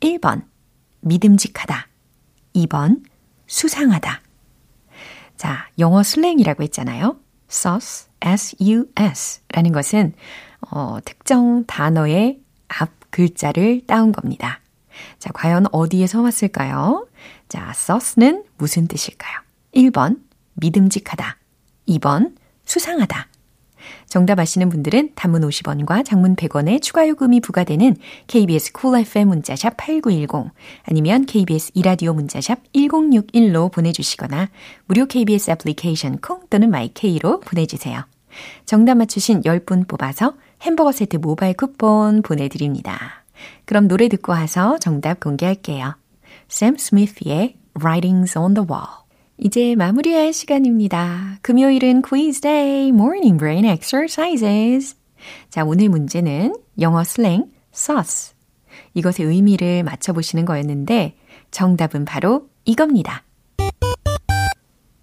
1번, 0.00 0.44
믿음직하다. 1.00 1.88
2번, 2.54 3.02
수상하다. 3.46 4.22
자, 5.36 5.68
영어 5.78 6.02
슬랭이라고 6.02 6.62
했잖아요. 6.62 7.16
S-U-S 8.20 9.40
라는 9.48 9.72
것은 9.72 10.14
어, 10.70 10.98
특정 11.04 11.64
단어의 11.66 12.40
앞 12.68 12.90
글자를 13.10 13.82
따온 13.86 14.10
겁니다. 14.10 14.60
자, 15.18 15.30
과연 15.32 15.66
어디에서 15.70 16.22
왔을까요? 16.22 17.06
자, 17.48 17.72
sus는 17.74 18.44
무슨 18.56 18.88
뜻일까요? 18.88 19.40
1번, 19.74 20.20
믿음직하다. 20.54 21.36
2번, 21.88 22.34
수상하다. 22.64 23.28
정답 24.06 24.38
아시는 24.38 24.68
분들은 24.68 25.12
단문 25.14 25.42
50원과 25.42 26.04
장문 26.04 26.36
100원의 26.36 26.82
추가 26.82 27.08
요금이 27.08 27.40
부과되는 27.40 27.96
KBS 28.26 28.72
쿨 28.72 28.80
cool 28.82 29.00
FM 29.02 29.28
문자샵 29.28 29.76
8910 29.76 30.52
아니면 30.84 31.26
KBS 31.26 31.72
이라디오 31.74 32.12
문자샵 32.14 32.72
1061로 32.72 33.72
보내주시거나 33.72 34.48
무료 34.86 35.06
KBS 35.06 35.50
애플리케이션 35.50 36.18
콩 36.18 36.42
또는 36.50 36.70
my 36.70 36.98
K로 36.98 37.40
보내주세요. 37.40 38.04
정답 38.64 38.96
맞추신 38.96 39.42
10분 39.42 39.88
뽑아서 39.88 40.34
햄버거 40.62 40.92
세트 40.92 41.16
모바일 41.16 41.54
쿠폰 41.54 42.22
보내드립니다. 42.22 43.24
그럼 43.64 43.88
노래 43.88 44.08
듣고 44.08 44.32
와서 44.32 44.78
정답 44.78 45.20
공개할게요. 45.20 45.96
샘 46.48 46.76
스미스의 46.76 47.56
Writing's 47.80 48.38
on 48.38 48.54
the 48.54 48.66
Wall 48.68 49.01
이제 49.38 49.74
마무리할 49.74 50.32
시간입니다. 50.32 51.38
금요일은 51.42 52.02
quiz 52.02 52.40
day, 52.40 52.88
morning 52.88 53.38
brain 53.38 53.64
exercises. 53.64 54.96
자, 55.48 55.64
오늘 55.64 55.88
문제는 55.88 56.54
영어 56.80 57.02
슬랭 57.02 57.50
sauce. 57.74 58.34
이것의 58.94 59.28
의미를 59.28 59.82
맞춰보시는 59.84 60.44
거였는데 60.44 61.16
정답은 61.50 62.04
바로 62.04 62.48
이겁니다. 62.64 63.24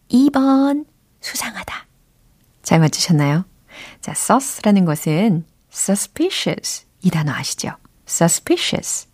2번 0.10 0.86
수상하다. 1.22 1.88
잘 2.64 2.80
맞추셨나요? 2.80 3.46
자, 4.02 4.14
sauce라는 4.14 4.86
것은 4.86 5.46
suspicious 5.72 6.86
이 7.02 7.10
단어 7.10 7.32
아시죠? 7.32 7.72
suspicious 8.08 9.08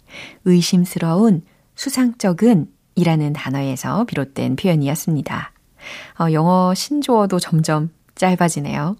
의심스러운, 0.46 1.44
수상적은 1.76 2.68
이라는 2.96 3.34
단어에서 3.34 4.06
비롯된 4.06 4.56
표현이었습니다. 4.56 5.52
어, 6.20 6.32
영어 6.32 6.74
신조어도 6.74 7.40
점점 7.40 7.92
짧아지네요. 8.16 8.96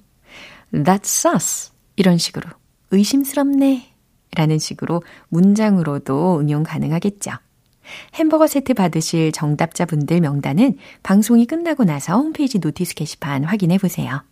That's 0.74 1.06
sus. 1.06 1.72
이런 1.96 2.18
식으로. 2.18 2.50
의심스럽네. 2.92 3.94
라는 4.36 4.60
식으로 4.60 5.02
문장으로도 5.30 6.40
응용 6.40 6.64
가능하겠죠. 6.64 7.32
햄버거 8.16 8.48
세트 8.48 8.74
받으실 8.74 9.32
정답자분들 9.32 10.20
명단은 10.20 10.78
방송이 11.04 11.46
끝나고 11.46 11.84
나서 11.84 12.18
홈페이지 12.18 12.60
notice 12.60 12.96
게시판 12.96 13.44
확인해 13.46 13.78
보세요. 13.78 14.24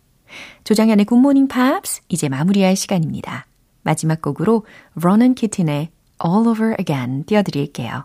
조정현의 0.64 1.04
굿모닝 1.06 1.48
팝스 1.48 2.02
이제 2.08 2.28
마무리할 2.28 2.76
시간입니다. 2.76 3.46
마지막 3.82 4.20
곡으로 4.20 4.66
Ronan 4.96 5.34
Keating의 5.34 5.90
All 6.24 6.48
Over 6.48 6.74
Again 6.78 7.24
띄워드릴게요. 7.24 8.04